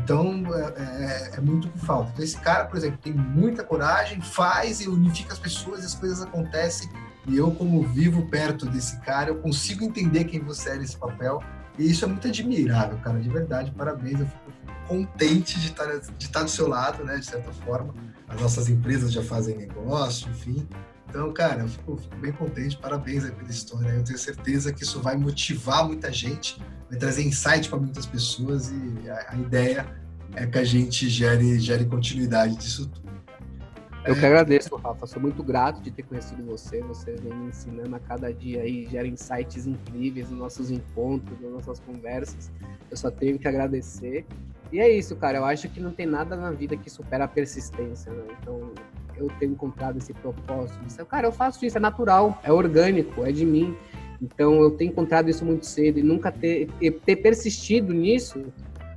Então, 0.04 0.44
é, 0.54 1.32
é, 1.34 1.38
é 1.38 1.42
muito 1.42 1.70
que 1.70 1.80
falta. 1.80 2.12
Então, 2.14 2.24
esse 2.24 2.38
cara, 2.38 2.66
por 2.66 2.78
exemplo, 2.78 3.00
tem 3.02 3.14
muita 3.14 3.64
coragem, 3.64 4.22
faz 4.22 4.82
e 4.82 4.88
unifica 4.88 5.34
as 5.34 5.40
pessoas 5.40 5.84
e 5.84 5.86
as 5.86 5.96
coisas 5.96 6.22
acontecem. 6.22 6.90
E 7.28 7.38
eu, 7.38 7.52
como 7.52 7.82
vivo 7.84 8.28
perto 8.28 8.66
desse 8.66 9.00
cara, 9.02 9.30
eu 9.30 9.38
consigo 9.38 9.84
entender 9.84 10.26
quem 10.26 10.40
você 10.40 10.72
é 10.72 10.78
nesse 10.78 10.98
papel. 10.98 11.42
E 11.78 11.90
isso 11.90 12.06
é 12.06 12.08
muito 12.08 12.28
admirável, 12.28 12.98
cara, 13.00 13.20
de 13.20 13.30
verdade. 13.30 13.72
Parabéns, 13.72 14.20
eu 14.20 14.28
fico 14.28 14.52
contente 14.88 15.60
de 15.60 15.68
estar, 15.68 15.88
de 15.88 16.26
estar 16.26 16.44
do 16.44 16.50
seu 16.50 16.68
lado, 16.68 17.04
né, 17.04 17.18
de 17.18 17.26
certa 17.26 17.52
forma. 17.52 17.94
As 18.28 18.40
nossas 18.40 18.70
empresas 18.70 19.12
já 19.12 19.24
fazem 19.24 19.58
negócio, 19.58 20.30
enfim. 20.30 20.68
Então, 21.10 21.32
cara, 21.34 21.62
eu 21.62 21.68
fico, 21.68 21.98
fico 21.98 22.16
bem 22.18 22.32
contente, 22.32 22.78
parabéns 22.78 23.24
aí 23.24 23.32
pela 23.32 23.50
história. 23.50 23.90
Eu 23.90 24.04
tenho 24.04 24.18
certeza 24.18 24.74
que 24.74 24.84
isso 24.84 25.02
vai 25.02 25.16
motivar 25.16 25.86
muita 25.86 26.12
gente, 26.12 26.60
vai 26.90 27.00
trazer 27.00 27.24
insight 27.24 27.70
para 27.70 27.80
muitas 27.80 28.06
pessoas 28.06 28.72
e 28.72 29.10
a, 29.10 29.34
a, 29.34 29.36
ideia 29.36 29.86
é 30.36 30.46
que 30.46 30.58
a 30.58 30.64
gente 30.64 31.08
gere, 31.10 31.60
gere 31.60 31.86
continuidade 31.86 32.56
disso 32.58 32.90
tudo. 32.90 33.06
Eu 34.06 34.14
é... 34.14 34.20
que 34.20 34.26
agradeço, 34.26 34.76
Rafa. 34.76 35.08
Sou 35.08 35.22
muito 35.22 35.42
grato 35.42 35.82
de 35.82 35.90
ter 35.90 36.04
conhecido 36.04 36.44
você. 36.46 36.82
Você 36.82 37.16
vem 37.16 37.34
me 37.34 37.48
ensinando 37.48 37.96
a 37.96 38.00
cada 38.00 38.32
dia 38.34 38.62
aí, 38.62 38.88
gera 38.88 39.08
insights 39.08 39.66
incríveis 39.66 40.30
nos 40.30 40.40
nossos 40.40 40.70
encontros, 40.70 41.40
nas 41.40 41.52
nossas 41.52 41.80
conversas. 41.80 42.52
Eu 42.92 42.98
só 42.98 43.10
tenho 43.10 43.40
que 43.40 43.48
agradecer. 43.48 44.26
E 44.76 44.80
é 44.82 44.90
isso, 44.90 45.16
cara. 45.16 45.38
Eu 45.38 45.46
acho 45.46 45.70
que 45.70 45.80
não 45.80 45.92
tem 45.92 46.06
nada 46.06 46.36
na 46.36 46.52
vida 46.52 46.76
que 46.76 46.90
supera 46.90 47.24
a 47.24 47.28
persistência, 47.30 48.12
né? 48.12 48.24
Então, 48.42 48.60
eu 49.16 49.30
tenho 49.40 49.54
encontrado 49.54 49.98
esse 49.98 50.14
propósito. 50.14 50.78
Isso, 50.86 51.06
cara, 51.06 51.28
eu 51.28 51.32
faço 51.32 51.66
isso, 51.66 51.78
é 51.78 51.80
natural, 51.80 52.38
é 52.44 52.52
orgânico, 52.52 53.26
é 53.26 53.32
de 53.32 53.46
mim. 53.46 53.74
Então 54.22 54.56
eu 54.56 54.72
tenho 54.72 54.92
encontrado 54.92 55.30
isso 55.30 55.46
muito 55.46 55.66
cedo 55.66 55.98
e 55.98 56.04
nunca 56.04 56.30
ter, 56.30 56.68
ter 57.06 57.16
persistido 57.16 57.94
nisso 57.94 58.46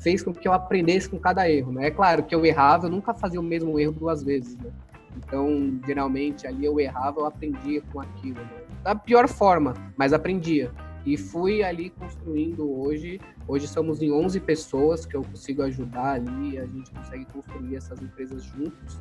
fez 0.00 0.20
com 0.20 0.32
que 0.32 0.48
eu 0.48 0.52
aprendesse 0.52 1.08
com 1.08 1.16
cada 1.16 1.48
erro. 1.48 1.70
Né? 1.70 1.86
É 1.86 1.90
claro 1.92 2.24
que 2.24 2.34
eu 2.34 2.44
errava, 2.44 2.86
eu 2.86 2.90
nunca 2.90 3.14
fazia 3.14 3.38
o 3.38 3.42
mesmo 3.42 3.78
erro 3.78 3.92
duas 3.92 4.20
vezes. 4.20 4.56
Né? 4.56 4.70
Então, 5.16 5.78
geralmente, 5.86 6.44
ali 6.44 6.64
eu 6.64 6.80
errava, 6.80 7.20
eu 7.20 7.26
aprendia 7.26 7.82
com 7.92 8.00
aquilo. 8.00 8.40
Né? 8.40 8.48
Da 8.82 8.96
pior 8.96 9.28
forma, 9.28 9.74
mas 9.96 10.12
aprendia. 10.12 10.72
E 11.08 11.16
fui 11.16 11.62
ali 11.62 11.88
construindo 11.88 12.70
hoje. 12.70 13.18
Hoje 13.46 13.66
somos 13.66 14.02
em 14.02 14.12
11 14.12 14.40
pessoas 14.40 15.06
que 15.06 15.16
eu 15.16 15.22
consigo 15.22 15.62
ajudar 15.62 16.16
ali, 16.16 16.58
a 16.58 16.66
gente 16.66 16.90
consegue 16.90 17.24
construir 17.24 17.76
essas 17.76 18.02
empresas 18.02 18.44
juntos. 18.44 18.98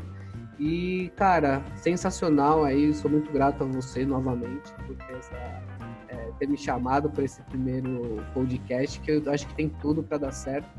E, 0.58 1.12
cara, 1.18 1.62
sensacional 1.76 2.64
aí, 2.64 2.94
sou 2.94 3.12
muito 3.12 3.30
grato 3.30 3.66
a 3.66 3.68
você 3.68 4.06
novamente 4.06 4.72
por 4.86 4.96
ter, 4.96 5.18
essa, 5.18 5.36
é, 6.08 6.32
ter 6.40 6.48
me 6.48 6.58
chamado 6.58 7.10
para 7.10 7.26
esse 7.26 7.42
primeiro 7.44 8.24
podcast, 8.34 9.02
que 9.02 9.12
eu 9.12 9.24
acho 9.30 9.46
que 9.46 9.56
tem 9.56 9.68
tudo 9.68 10.02
para 10.02 10.18
dar 10.18 10.32
certo. 10.32 10.70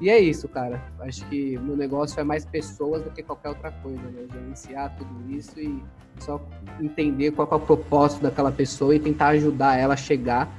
E 0.00 0.10
é 0.10 0.18
isso, 0.18 0.48
cara. 0.48 0.82
Acho 1.00 1.26
que 1.28 1.58
meu 1.58 1.76
negócio 1.76 2.20
é 2.20 2.24
mais 2.24 2.44
pessoas 2.44 3.02
do 3.02 3.10
que 3.10 3.22
qualquer 3.22 3.50
outra 3.50 3.70
coisa, 3.70 4.02
né? 4.02 4.26
Gerenciar 4.32 4.94
tudo 4.96 5.30
isso 5.30 5.58
e 5.58 5.82
só 6.18 6.40
entender 6.80 7.30
qual 7.32 7.48
é 7.50 7.54
o 7.54 7.60
propósito 7.60 8.22
daquela 8.22 8.52
pessoa 8.52 8.94
e 8.94 9.00
tentar 9.00 9.28
ajudar 9.28 9.76
ela 9.76 9.94
a 9.94 9.96
chegar 9.96 10.50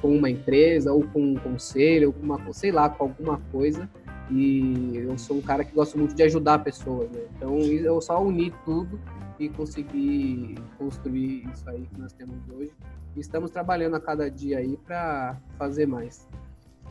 com 0.00 0.16
uma 0.16 0.30
empresa 0.30 0.92
ou 0.92 1.02
com 1.04 1.20
um 1.20 1.34
conselho 1.36 2.08
ou 2.08 2.12
com 2.12 2.22
uma, 2.22 2.52
sei 2.52 2.70
lá, 2.70 2.88
com 2.88 3.04
alguma 3.04 3.38
coisa 3.50 3.88
e 4.30 4.96
eu 4.96 5.16
sou 5.16 5.38
um 5.38 5.42
cara 5.42 5.64
que 5.64 5.72
gosto 5.72 5.96
muito 5.98 6.14
de 6.14 6.22
ajudar 6.24 6.58
pessoas, 6.60 7.10
né? 7.10 7.20
Então 7.36 7.58
eu 7.58 8.00
só 8.00 8.22
uni 8.22 8.52
tudo 8.64 8.98
e 9.38 9.48
consegui 9.48 10.56
construir 10.78 11.48
isso 11.52 11.68
aí 11.68 11.86
que 11.86 12.00
nós 12.00 12.12
temos 12.12 12.36
hoje. 12.50 12.72
E 13.14 13.20
estamos 13.20 13.50
trabalhando 13.50 13.96
a 13.96 14.00
cada 14.00 14.30
dia 14.30 14.58
aí 14.58 14.76
para 14.76 15.36
fazer 15.58 15.86
mais. 15.86 16.26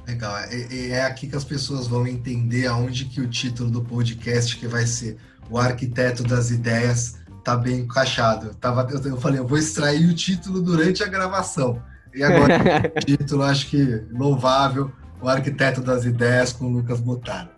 Legal, 0.07 0.37
é, 0.37 0.89
é 0.89 1.03
aqui 1.03 1.27
que 1.27 1.35
as 1.35 1.43
pessoas 1.43 1.87
vão 1.87 2.05
entender 2.05 2.67
aonde 2.67 3.05
que 3.05 3.19
o 3.19 3.27
título 3.27 3.69
do 3.71 3.83
podcast 3.83 4.57
que 4.57 4.67
vai 4.67 4.85
ser 4.85 5.17
o 5.49 5.57
arquiteto 5.57 6.23
das 6.23 6.51
ideias 6.51 7.17
tá 7.43 7.55
bem 7.55 7.81
encaixado. 7.81 8.47
Eu, 8.47 8.55
tava, 8.55 8.87
eu 8.91 9.17
falei, 9.17 9.39
eu 9.39 9.47
vou 9.47 9.57
extrair 9.57 10.07
o 10.09 10.13
título 10.13 10.61
durante 10.61 11.03
a 11.03 11.07
gravação. 11.07 11.81
E 12.13 12.23
agora 12.23 12.55
o 12.95 12.99
título 12.99 13.43
acho 13.43 13.67
que 13.67 14.03
louvável 14.11 14.91
o 15.21 15.27
arquiteto 15.27 15.81
das 15.81 16.05
ideias 16.05 16.51
com 16.53 16.65
o 16.65 16.69
Lucas 16.69 16.99
Botaro. 16.99 17.49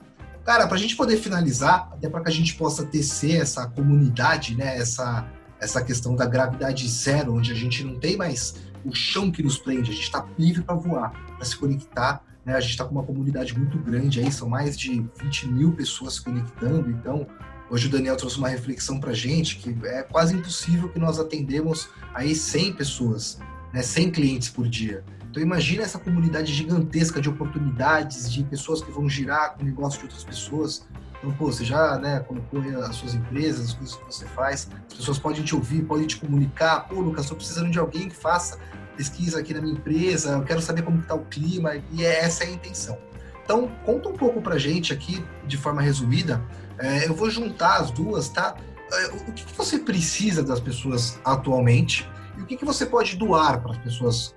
Cara, 0.46 0.66
para 0.68 0.78
a 0.78 0.80
gente 0.80 0.96
poder 0.96 1.18
finalizar, 1.18 1.90
até 1.92 2.08
para 2.10 2.22
que 2.22 2.30
a 2.30 2.34
gente 2.34 2.56
possa 2.56 2.86
tecer 2.86 3.42
essa 3.42 3.68
comunidade, 3.68 4.56
né, 4.56 4.78
essa, 4.78 5.28
essa 5.60 5.84
questão 5.84 6.16
da 6.16 6.26
gravidade 6.26 6.88
zero, 6.88 7.36
onde 7.36 7.52
a 7.52 7.56
gente 7.56 7.84
não 7.84 8.00
tem 8.00 8.16
mais 8.16 8.56
o 8.86 8.96
chão 8.96 9.30
que 9.30 9.44
nos 9.44 9.58
prende, 9.58 9.92
a 9.92 9.94
gente 9.94 10.04
está 10.04 10.26
livre 10.40 10.64
para 10.64 10.76
voar, 10.76 11.12
para 11.36 11.46
se 11.46 11.58
conectar. 11.58 12.24
Né? 12.48 12.56
A 12.56 12.62
gente 12.62 12.72
está 12.72 12.86
com 12.86 12.92
uma 12.92 13.04
comunidade 13.04 13.56
muito 13.58 13.78
grande 13.78 14.22
aí, 14.22 14.32
são 14.32 14.48
mais 14.48 14.78
de 14.78 15.06
20 15.22 15.48
mil 15.50 15.74
pessoas 15.74 16.16
se 16.16 16.22
conectando, 16.24 16.90
então 16.90 17.28
Hoje 17.70 17.88
o 17.88 17.90
Daniel 17.90 18.16
trouxe 18.16 18.38
uma 18.38 18.48
reflexão 18.48 18.98
para 18.98 19.12
gente 19.12 19.58
que 19.58 19.76
é 19.86 20.02
quase 20.02 20.34
impossível 20.34 20.88
que 20.88 20.98
nós 20.98 21.20
atendemos 21.20 21.90
aí 22.14 22.34
100 22.34 22.72
pessoas, 22.72 23.40
né, 23.74 23.82
100 23.82 24.12
clientes 24.12 24.50
por 24.50 24.70
dia. 24.70 25.04
Então 25.30 25.44
imagina 25.44 25.84
essa 25.84 26.00
comunidade 26.00 26.54
gigantesca 26.54 27.20
de 27.20 27.28
oportunidades, 27.28 28.32
de 28.32 28.42
pessoas 28.46 28.82
que 28.82 28.90
vão 28.90 29.10
girar 29.10 29.56
com 29.56 29.64
o 29.64 29.66
negócio 29.66 30.00
de 30.00 30.06
outras 30.06 30.24
pessoas. 30.24 30.88
Então, 31.18 31.34
pô, 31.34 31.52
você 31.52 31.66
já 31.66 32.00
né, 32.00 32.22
colocou 32.22 32.62
as 32.86 32.96
suas 32.96 33.16
empresas, 33.16 33.66
as 33.66 33.74
coisas 33.74 33.96
que 33.98 34.06
você 34.06 34.26
faz, 34.28 34.70
as 34.90 34.94
pessoas 34.94 35.20
podem 35.20 35.44
te 35.44 35.54
ouvir, 35.54 35.84
podem 35.84 36.08
te 36.08 36.16
comunicar. 36.16 36.88
Pô, 36.88 37.02
Lucas, 37.02 37.26
estou 37.26 37.36
precisando 37.36 37.70
de 37.70 37.80
alguém 37.80 38.08
que 38.08 38.16
faça 38.16 38.58
pesquisa 38.98 39.40
aqui 39.40 39.54
na 39.54 39.62
minha 39.62 39.74
empresa, 39.74 40.32
eu 40.32 40.44
quero 40.44 40.62
saber 40.62 40.82
como 40.82 41.00
está 41.00 41.14
o 41.14 41.24
clima, 41.26 41.76
e 41.92 42.04
é 42.04 42.26
essa 42.26 42.44
é 42.44 42.48
a 42.48 42.50
intenção. 42.50 42.98
Então, 43.44 43.72
conta 43.86 44.10
um 44.10 44.14
pouco 44.14 44.42
para 44.42 44.58
gente 44.58 44.92
aqui, 44.92 45.24
de 45.46 45.56
forma 45.56 45.82
resumida, 45.82 46.44
é, 46.78 47.08
eu 47.08 47.14
vou 47.14 47.30
juntar 47.30 47.78
as 47.78 47.92
duas, 47.92 48.28
tá? 48.28 48.56
É, 48.92 49.08
o 49.08 49.32
que, 49.32 49.46
que, 49.46 49.56
você 49.56 49.80
precisa 49.80 50.44
das 50.44 50.60
pessoas 50.60 51.20
atualmente 51.24 52.10
e 52.38 52.42
o 52.42 52.46
que, 52.46 52.58
que 52.58 52.66
você 52.66 52.86
pode 52.86 53.16
doar 53.16 53.62
para 53.62 53.72
as 53.72 53.78
pessoas 53.78 54.36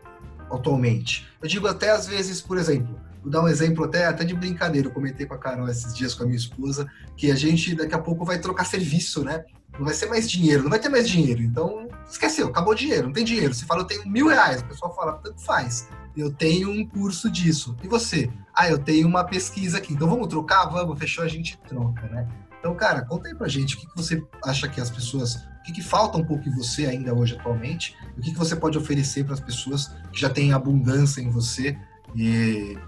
atualmente. 0.51 1.29
Eu 1.43 1.49
digo 1.49 1.67
até 1.67 1.91
às 1.91 2.07
vezes, 2.07 2.41
por 2.41 2.57
exemplo, 2.57 2.99
vou 3.23 3.31
dar 3.31 3.43
um 3.43 3.49
exemplo 3.49 3.85
até, 3.85 4.07
até 4.07 4.25
de 4.25 4.35
brincadeira, 4.35 4.89
eu 4.89 4.93
comentei 4.93 5.27
com 5.27 5.35
a 5.35 5.39
Carol 5.39 5.69
esses 5.69 5.95
dias 5.95 6.15
com 6.15 6.23
a 6.25 6.27
minha 6.27 6.39
esposa, 6.39 6.89
que 7.17 7.31
a 7.31 7.35
gente 7.35 7.75
daqui 7.75 7.95
a 7.95 7.99
pouco 7.99 8.25
vai 8.25 8.39
trocar 8.39 8.65
serviço, 8.65 9.25
né? 9.25 9.45
Não 9.79 9.85
vai 9.85 9.95
ser 9.95 10.07
mais 10.07 10.31
dinheiro, 10.31 10.63
não 10.63 10.71
vai 10.71 10.79
ter 10.79 10.89
mais 10.89 11.09
dinheiro. 11.09 11.43
Então, 11.43 11.89
esqueceu, 12.13 12.49
acabou 12.49 12.73
o 12.73 12.77
dinheiro, 12.77 13.07
não 13.07 13.13
tem 13.13 13.25
dinheiro. 13.25 13.55
Você 13.55 13.65
fala, 13.65 13.83
eu 13.83 13.87
tenho 13.87 14.07
mil 14.09 14.29
reais, 14.29 14.61
o 14.61 14.67
pessoal 14.67 14.95
fala, 14.95 15.13
tanto 15.15 15.41
faz. 15.41 15.89
Eu 16.17 16.33
tenho 16.33 16.71
um 16.71 16.87
curso 16.87 17.31
disso. 17.31 17.77
E 17.83 17.89
você? 17.89 18.31
Ah, 18.55 18.69
eu 18.69 18.79
tenho 18.79 19.07
uma 19.07 19.25
pesquisa 19.25 19.79
aqui. 19.79 19.95
Então 19.95 20.09
vamos 20.09 20.29
trocar? 20.29 20.67
Vamos, 20.67 20.99
fechou, 20.99 21.25
a 21.25 21.29
gente 21.29 21.59
troca, 21.69 22.07
né? 22.09 22.29
Então, 22.59 22.75
cara, 22.75 23.03
conta 23.03 23.29
aí 23.29 23.35
pra 23.35 23.49
gente 23.49 23.75
o 23.75 23.79
que, 23.79 23.87
que 23.87 23.97
você 23.97 24.23
acha 24.45 24.69
que 24.69 24.81
as 24.81 24.91
pessoas. 24.91 25.37
O 25.37 25.63
que, 25.65 25.73
que 25.73 25.83
falta 25.83 26.19
um 26.19 26.25
pouco 26.25 26.49
em 26.49 26.55
você 26.55 26.87
ainda 26.87 27.15
hoje 27.15 27.37
atualmente? 27.37 27.95
O 28.17 28.21
que, 28.21 28.33
que 28.33 28.39
você 28.39 28.57
pode 28.57 28.77
oferecer 28.77 29.25
para 29.25 29.35
as 29.35 29.41
pessoas 29.41 29.89
que 30.13 30.21
já 30.21 30.29
têm 30.29 30.53
abundância 30.53 31.21
em 31.21 31.31
você 31.31 31.79
e 32.15 32.79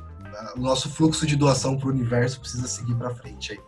o 0.56 0.61
nosso 0.61 0.90
fluxo 0.90 1.26
de 1.26 1.37
doação 1.37 1.76
para 1.76 1.88
o 1.88 1.90
universo 1.90 2.40
precisa 2.40 2.66
seguir 2.66 2.94
para 2.94 3.14
frente 3.14 3.52
aí. 3.52 3.61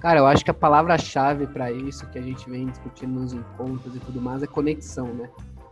Cara, 0.00 0.20
eu 0.20 0.26
acho 0.26 0.44
que 0.44 0.50
a 0.50 0.54
palavra-chave 0.54 1.46
para 1.46 1.72
isso 1.72 2.06
que 2.08 2.18
a 2.18 2.22
gente 2.22 2.48
vem 2.48 2.66
discutindo 2.66 3.18
nos 3.20 3.32
encontros 3.32 3.96
e 3.96 3.98
tudo 3.98 4.20
mais 4.20 4.42
é 4.42 4.46
conexão, 4.46 5.06
né? 5.08 5.28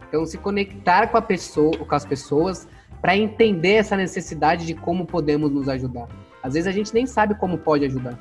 Então, 0.08 0.26
se 0.26 0.36
conectar 0.38 1.08
com 1.08 1.16
a 1.16 1.22
pessoa, 1.22 1.76
com 1.76 1.94
as 1.94 2.04
pessoas 2.04 2.68
para 3.00 3.16
entender 3.16 3.74
essa 3.74 3.96
necessidade 3.96 4.66
de 4.66 4.74
como 4.74 5.06
podemos 5.06 5.50
nos 5.50 5.68
ajudar. 5.68 6.08
Às 6.42 6.54
vezes 6.54 6.66
a 6.66 6.72
gente 6.72 6.92
nem 6.92 7.06
sabe 7.06 7.34
como 7.34 7.58
pode 7.58 7.84
ajudar. 7.84 8.18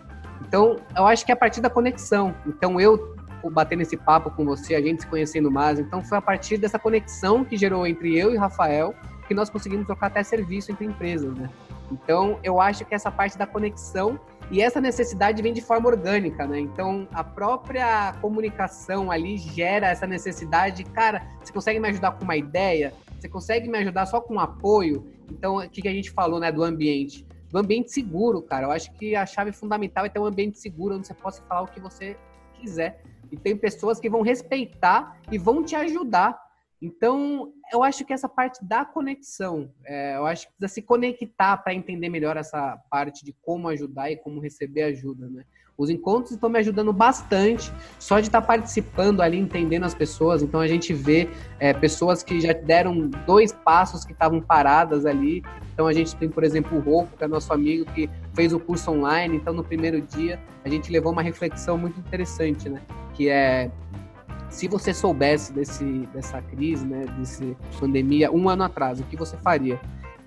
Então, 0.47 0.77
eu 0.95 1.05
acho 1.05 1.25
que 1.25 1.31
é 1.31 1.33
a 1.33 1.37
partir 1.37 1.61
da 1.61 1.69
conexão. 1.69 2.35
Então, 2.45 2.79
eu 2.79 3.15
batendo 3.51 3.81
esse 3.81 3.95
papo 3.95 4.31
com 4.31 4.43
você, 4.43 4.73
a 4.73 4.81
gente 4.81 5.01
se 5.01 5.07
conhecendo 5.07 5.51
mais. 5.51 5.79
Então, 5.79 6.03
foi 6.03 6.17
a 6.17 6.21
partir 6.21 6.57
dessa 6.57 6.79
conexão 6.79 7.45
que 7.45 7.55
gerou 7.55 7.85
entre 7.85 8.17
eu 8.17 8.33
e 8.33 8.37
Rafael 8.37 8.93
que 9.27 9.33
nós 9.33 9.49
conseguimos 9.49 9.85
trocar 9.85 10.07
até 10.07 10.23
serviço 10.23 10.71
entre 10.71 10.85
empresas, 10.85 11.33
né? 11.35 11.49
Então, 11.91 12.39
eu 12.43 12.59
acho 12.59 12.85
que 12.85 12.93
essa 12.93 13.11
parte 13.11 13.37
da 13.37 13.45
conexão 13.45 14.19
e 14.51 14.61
essa 14.61 14.79
necessidade 14.79 15.41
vem 15.41 15.53
de 15.53 15.61
forma 15.61 15.87
orgânica, 15.89 16.45
né? 16.45 16.59
Então, 16.59 17.07
a 17.11 17.23
própria 17.23 18.13
comunicação 18.21 19.11
ali 19.11 19.37
gera 19.37 19.87
essa 19.87 20.05
necessidade. 20.05 20.83
Cara, 20.83 21.27
você 21.41 21.51
consegue 21.51 21.79
me 21.79 21.89
ajudar 21.89 22.11
com 22.11 22.23
uma 22.23 22.35
ideia? 22.35 22.93
Você 23.19 23.27
consegue 23.27 23.67
me 23.67 23.77
ajudar 23.79 24.05
só 24.05 24.21
com 24.21 24.35
um 24.35 24.39
apoio? 24.39 25.07
Então, 25.31 25.57
o 25.57 25.69
que 25.69 25.87
a 25.87 25.91
gente 25.91 26.11
falou, 26.11 26.39
né, 26.39 26.51
do 26.51 26.63
ambiente? 26.63 27.25
do 27.55 27.59
ambiente 27.59 27.89
seguro, 27.89 28.41
cara. 28.41 28.67
Eu 28.67 28.71
acho 28.71 28.91
que 28.93 29.15
a 29.15 29.25
chave 29.25 29.53
fundamental 29.53 30.05
é 30.05 30.09
ter 30.09 30.19
um 30.19 30.25
ambiente 30.25 30.59
seguro 30.59 30.95
onde 30.95 31.07
você 31.07 31.13
possa 31.13 31.41
falar 31.43 31.61
o 31.61 31.67
que 31.67 31.79
você 31.79 32.17
quiser. 32.53 33.01
E 33.31 33.37
tem 33.37 33.55
pessoas 33.55 33.97
que 33.97 34.09
vão 34.09 34.21
respeitar 34.21 35.17
e 35.31 35.37
vão 35.37 35.63
te 35.63 35.73
ajudar. 35.73 36.37
Então, 36.85 37.51
eu 37.73 37.81
acho 37.81 38.05
que 38.05 38.13
essa 38.13 38.29
parte 38.29 38.63
da 38.63 38.85
conexão, 38.85 39.71
é, 39.83 40.17
eu 40.17 40.25
acho 40.27 40.45
que 40.45 40.53
precisa 40.53 40.75
se 40.75 40.81
conectar 40.83 41.57
para 41.57 41.73
entender 41.73 42.09
melhor 42.09 42.37
essa 42.37 42.77
parte 42.91 43.25
de 43.25 43.33
como 43.41 43.67
ajudar 43.69 44.11
e 44.11 44.17
como 44.17 44.39
receber 44.39 44.83
ajuda, 44.83 45.27
né? 45.27 45.43
Os 45.77 45.89
encontros 45.89 46.31
estão 46.31 46.47
me 46.47 46.59
ajudando 46.59 46.93
bastante, 46.93 47.73
só 47.99 48.19
de 48.19 48.27
estar 48.27 48.39
tá 48.39 48.47
participando 48.47 49.21
ali, 49.21 49.37
entendendo 49.37 49.83
as 49.83 49.95
pessoas. 49.95 50.41
Então 50.41 50.61
a 50.61 50.67
gente 50.67 50.93
vê 50.93 51.27
é, 51.59 51.73
pessoas 51.73 52.23
que 52.23 52.39
já 52.39 52.53
deram 52.53 53.09
dois 53.25 53.51
passos 53.51 54.05
que 54.05 54.13
estavam 54.13 54.39
paradas 54.39 55.05
ali. 55.05 55.43
Então 55.73 55.85
a 55.87 55.91
gente 55.91 56.15
tem, 56.15 56.29
por 56.29 56.45
exemplo, 56.45 56.77
o 56.77 56.81
Rocco, 56.81 57.17
que 57.17 57.23
é 57.25 57.27
nosso 57.27 57.51
amigo, 57.51 57.83
que 57.93 58.09
fez 58.33 58.53
o 58.53 58.59
curso 58.59 58.91
online. 58.91 59.35
Então 59.35 59.53
no 59.53 59.65
primeiro 59.65 59.99
dia 59.99 60.39
a 60.63 60.69
gente 60.69 60.89
levou 60.89 61.11
uma 61.11 61.21
reflexão 61.21 61.77
muito 61.77 61.99
interessante, 61.99 62.69
né? 62.69 62.81
Que 63.13 63.27
é 63.27 63.69
se 64.55 64.69
você 64.69 64.93
soubesse 64.93 65.51
desse, 65.51 65.83
dessa 66.13 66.41
crise, 66.41 66.85
né, 66.85 67.05
desse 67.19 67.57
pandemia 67.77 68.31
um 68.31 68.47
ano 68.47 68.63
atrás, 68.63 69.01
o 69.01 69.03
que 69.03 69.17
você 69.17 69.35
faria? 69.35 69.77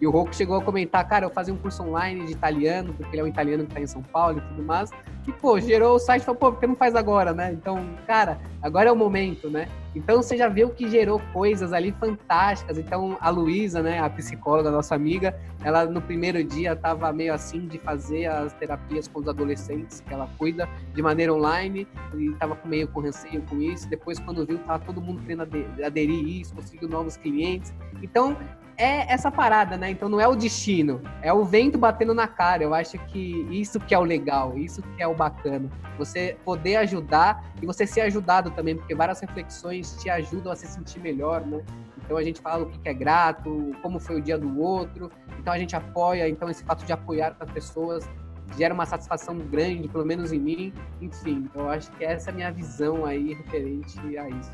E 0.00 0.06
o 0.06 0.10
Rocco 0.10 0.34
chegou 0.34 0.56
a 0.56 0.62
comentar, 0.62 1.06
cara, 1.08 1.26
eu 1.26 1.30
fazia 1.30 1.52
um 1.52 1.56
curso 1.56 1.82
online 1.82 2.24
de 2.26 2.32
italiano, 2.32 2.94
porque 2.94 3.14
ele 3.14 3.22
é 3.22 3.24
um 3.24 3.28
italiano 3.28 3.64
que 3.64 3.70
está 3.70 3.80
em 3.80 3.86
São 3.86 4.02
Paulo 4.02 4.38
e 4.38 4.40
tudo 4.40 4.62
mais. 4.62 4.90
Que, 5.24 5.32
pô, 5.32 5.58
gerou 5.58 5.96
o 5.96 5.98
site 5.98 6.22
e 6.22 6.24
falou, 6.24 6.38
pô, 6.38 6.52
por 6.52 6.60
que 6.60 6.66
não 6.66 6.76
faz 6.76 6.94
agora, 6.94 7.34
né? 7.34 7.52
Então, 7.52 7.84
cara, 8.06 8.38
agora 8.62 8.88
é 8.88 8.92
o 8.92 8.96
momento, 8.96 9.50
né? 9.50 9.68
Então 9.94 10.22
você 10.22 10.36
já 10.36 10.48
viu 10.48 10.70
que 10.70 10.88
gerou 10.88 11.20
coisas 11.32 11.72
ali 11.72 11.90
fantásticas. 11.90 12.78
Então, 12.78 13.16
a 13.20 13.28
Luísa, 13.28 13.82
né, 13.82 13.98
a 13.98 14.08
psicóloga, 14.08 14.70
nossa 14.70 14.94
amiga, 14.94 15.36
ela 15.64 15.84
no 15.84 16.00
primeiro 16.00 16.42
dia 16.44 16.72
estava 16.72 17.12
meio 17.12 17.34
assim 17.34 17.66
de 17.66 17.78
fazer 17.78 18.26
as 18.26 18.52
terapias 18.52 19.08
com 19.08 19.18
os 19.18 19.28
adolescentes, 19.28 20.00
que 20.00 20.14
ela 20.14 20.28
cuida 20.38 20.68
de 20.94 21.02
maneira 21.02 21.34
online, 21.34 21.88
e 22.14 22.30
estava 22.30 22.56
meio 22.64 22.86
com 22.88 23.00
receio 23.00 23.42
com 23.42 23.60
isso. 23.60 23.88
Depois, 23.88 24.20
quando 24.20 24.46
viu, 24.46 24.58
tava 24.58 24.84
todo 24.84 25.00
mundo 25.00 25.20
querendo 25.22 25.42
aderir 25.84 26.40
isso, 26.40 26.54
conseguiu 26.54 26.88
novos 26.88 27.16
clientes. 27.16 27.74
Então, 28.00 28.36
é 28.78 29.12
essa 29.12 29.30
parada, 29.30 29.76
né? 29.76 29.90
Então 29.90 30.08
não 30.08 30.20
é 30.20 30.28
o 30.28 30.36
destino, 30.36 31.02
é 31.20 31.32
o 31.32 31.44
vento 31.44 31.76
batendo 31.76 32.14
na 32.14 32.28
cara. 32.28 32.62
Eu 32.62 32.72
acho 32.72 32.96
que 33.06 33.46
isso 33.50 33.80
que 33.80 33.92
é 33.92 33.98
o 33.98 34.04
legal, 34.04 34.56
isso 34.56 34.80
que 34.80 35.02
é 35.02 35.06
o 35.06 35.14
bacana. 35.14 35.68
Você 35.98 36.36
poder 36.44 36.76
ajudar 36.76 37.44
e 37.60 37.66
você 37.66 37.84
ser 37.86 38.02
ajudado 38.02 38.52
também, 38.52 38.76
porque 38.76 38.94
várias 38.94 39.20
reflexões 39.20 39.96
te 40.00 40.08
ajudam 40.08 40.52
a 40.52 40.56
se 40.56 40.66
sentir 40.68 41.00
melhor, 41.00 41.44
né? 41.44 41.60
Então 42.04 42.16
a 42.16 42.22
gente 42.22 42.40
fala 42.40 42.62
o 42.62 42.70
que 42.70 42.88
é 42.88 42.94
grato, 42.94 43.72
como 43.82 43.98
foi 43.98 44.16
o 44.16 44.22
dia 44.22 44.38
do 44.38 44.60
outro. 44.60 45.10
Então 45.40 45.52
a 45.52 45.58
gente 45.58 45.74
apoia, 45.74 46.28
então 46.28 46.48
esse 46.48 46.62
fato 46.64 46.86
de 46.86 46.92
apoiar 46.92 47.36
as 47.40 47.50
pessoas 47.50 48.08
gera 48.56 48.72
uma 48.72 48.86
satisfação 48.86 49.36
grande, 49.36 49.88
pelo 49.88 50.06
menos 50.06 50.32
em 50.32 50.38
mim. 50.38 50.72
Enfim, 51.00 51.50
eu 51.52 51.68
acho 51.68 51.90
que 51.92 52.04
essa 52.04 52.30
é 52.30 52.32
a 52.32 52.34
minha 52.34 52.52
visão 52.52 53.04
aí 53.04 53.34
referente 53.34 53.98
a 54.16 54.28
isso. 54.28 54.52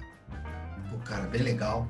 Pô, 0.91 0.97
cara, 1.05 1.27
bem 1.27 1.43
legal. 1.43 1.87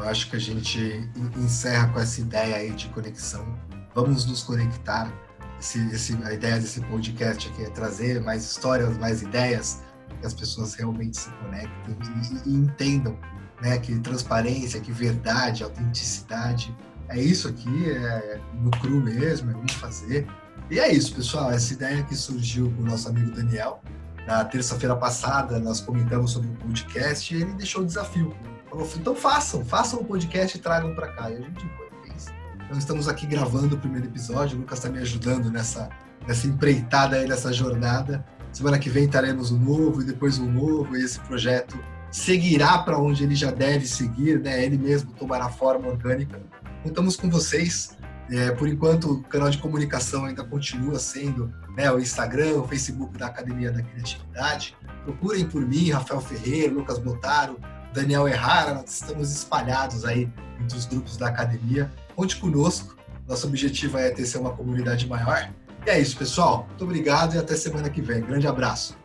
Eu 0.00 0.08
acho 0.08 0.30
que 0.30 0.36
a 0.36 0.38
gente 0.38 1.10
encerra 1.36 1.88
com 1.88 2.00
essa 2.00 2.22
ideia 2.22 2.56
aí 2.56 2.70
de 2.70 2.88
conexão. 2.88 3.46
Vamos 3.94 4.24
nos 4.24 4.42
conectar. 4.42 5.12
Esse, 5.60 5.78
esse, 5.94 6.16
a 6.24 6.32
ideia 6.32 6.58
desse 6.58 6.80
podcast 6.80 7.50
aqui 7.50 7.64
é 7.64 7.68
trazer 7.68 8.18
mais 8.22 8.42
histórias, 8.42 8.96
mais 8.96 9.20
ideias, 9.20 9.82
que 10.18 10.26
as 10.26 10.32
pessoas 10.32 10.72
realmente 10.74 11.18
se 11.18 11.30
conectem 11.32 11.98
e, 12.46 12.48
e, 12.48 12.54
entendam 12.54 13.18
né, 13.60 13.78
que 13.78 13.98
transparência, 14.00 14.80
que 14.80 14.90
verdade, 14.90 15.62
autenticidade. 15.62 16.74
É 17.10 17.20
isso 17.20 17.46
aqui, 17.48 17.90
é 17.90 18.40
no 18.54 18.70
cru 18.70 19.02
mesmo, 19.02 19.50
é 19.50 19.52
vamos 19.52 19.74
fazer. 19.74 20.26
E 20.70 20.80
é 20.80 20.90
isso, 20.90 21.14
pessoal. 21.14 21.50
Essa 21.50 21.74
ideia 21.74 22.02
que 22.04 22.14
surgiu 22.14 22.72
com 22.72 22.84
o 22.84 22.86
nosso 22.86 23.06
amigo 23.06 23.32
Daniel. 23.32 23.82
Na 24.26 24.44
terça-feira 24.44 24.94
passada, 24.94 25.58
nós 25.58 25.80
comentamos 25.80 26.32
sobre 26.32 26.48
o 26.48 26.54
podcast 26.54 27.34
e 27.34 27.42
ele 27.42 27.52
deixou 27.54 27.82
o 27.82 27.86
desafio 27.86 28.34
Falou, 28.70 28.88
então 28.96 29.16
façam, 29.16 29.64
façam 29.64 30.00
o 30.00 30.04
podcast 30.04 30.56
e 30.56 30.60
tragam 30.60 30.94
para 30.94 31.08
cá. 31.08 31.28
E 31.28 31.34
a 31.34 31.40
gente 31.40 31.68
foi, 31.76 31.88
fez. 32.04 32.26
Então 32.64 32.78
estamos 32.78 33.08
aqui 33.08 33.26
gravando 33.26 33.74
o 33.74 33.78
primeiro 33.78 34.06
episódio, 34.06 34.56
o 34.56 34.60
Lucas 34.60 34.78
está 34.78 34.88
me 34.88 35.00
ajudando 35.00 35.50
nessa, 35.50 35.90
nessa 36.26 36.46
empreitada 36.46 37.16
aí, 37.16 37.26
nessa 37.26 37.52
jornada. 37.52 38.24
Semana 38.52 38.78
que 38.78 38.88
vem 38.88 39.08
teremos 39.08 39.50
um 39.50 39.58
novo 39.58 40.02
e 40.02 40.04
depois 40.04 40.38
um 40.38 40.50
novo, 40.50 40.96
e 40.96 41.04
esse 41.04 41.18
projeto 41.20 41.78
seguirá 42.12 42.78
para 42.78 42.98
onde 42.98 43.24
ele 43.24 43.34
já 43.34 43.50
deve 43.50 43.86
seguir, 43.86 44.40
né? 44.40 44.64
Ele 44.64 44.78
mesmo 44.78 45.12
tomará 45.12 45.48
forma 45.48 45.88
orgânica. 45.88 46.40
Contamos 46.84 47.16
com 47.16 47.28
vocês. 47.28 47.96
É, 48.30 48.52
por 48.52 48.68
enquanto, 48.68 49.12
o 49.12 49.22
canal 49.24 49.50
de 49.50 49.58
comunicação 49.58 50.24
ainda 50.24 50.44
continua 50.44 50.98
sendo 50.98 51.52
né, 51.76 51.90
o 51.90 51.98
Instagram, 51.98 52.58
o 52.58 52.68
Facebook 52.68 53.18
da 53.18 53.26
Academia 53.26 53.72
da 53.72 53.82
Criatividade. 53.82 54.76
Procurem 55.04 55.44
por 55.44 55.62
mim, 55.62 55.90
Rafael 55.90 56.20
Ferreira, 56.20 56.72
Lucas 56.72 56.98
Botaro, 56.98 57.58
Daniel 57.92 58.28
Errara, 58.28 58.74
nós 58.74 58.90
estamos 58.90 59.32
espalhados 59.32 60.04
aí 60.04 60.30
entre 60.60 60.78
os 60.78 60.86
grupos 60.86 61.16
da 61.16 61.26
academia. 61.26 61.90
Conte 62.14 62.36
conosco, 62.36 62.96
nosso 63.26 63.46
objetivo 63.46 63.98
é 63.98 64.10
ter 64.10 64.24
ser 64.26 64.38
uma 64.38 64.52
comunidade 64.52 65.08
maior. 65.08 65.50
E 65.86 65.90
é 65.90 65.98
isso, 65.98 66.16
pessoal. 66.16 66.66
Muito 66.68 66.84
obrigado 66.84 67.34
e 67.34 67.38
até 67.38 67.56
semana 67.56 67.90
que 67.90 68.00
vem. 68.00 68.20
Grande 68.20 68.46
abraço. 68.46 68.96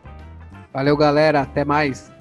Valeu, 0.72 0.96
galera. 0.96 1.42
Até 1.42 1.64
mais. 1.64 2.12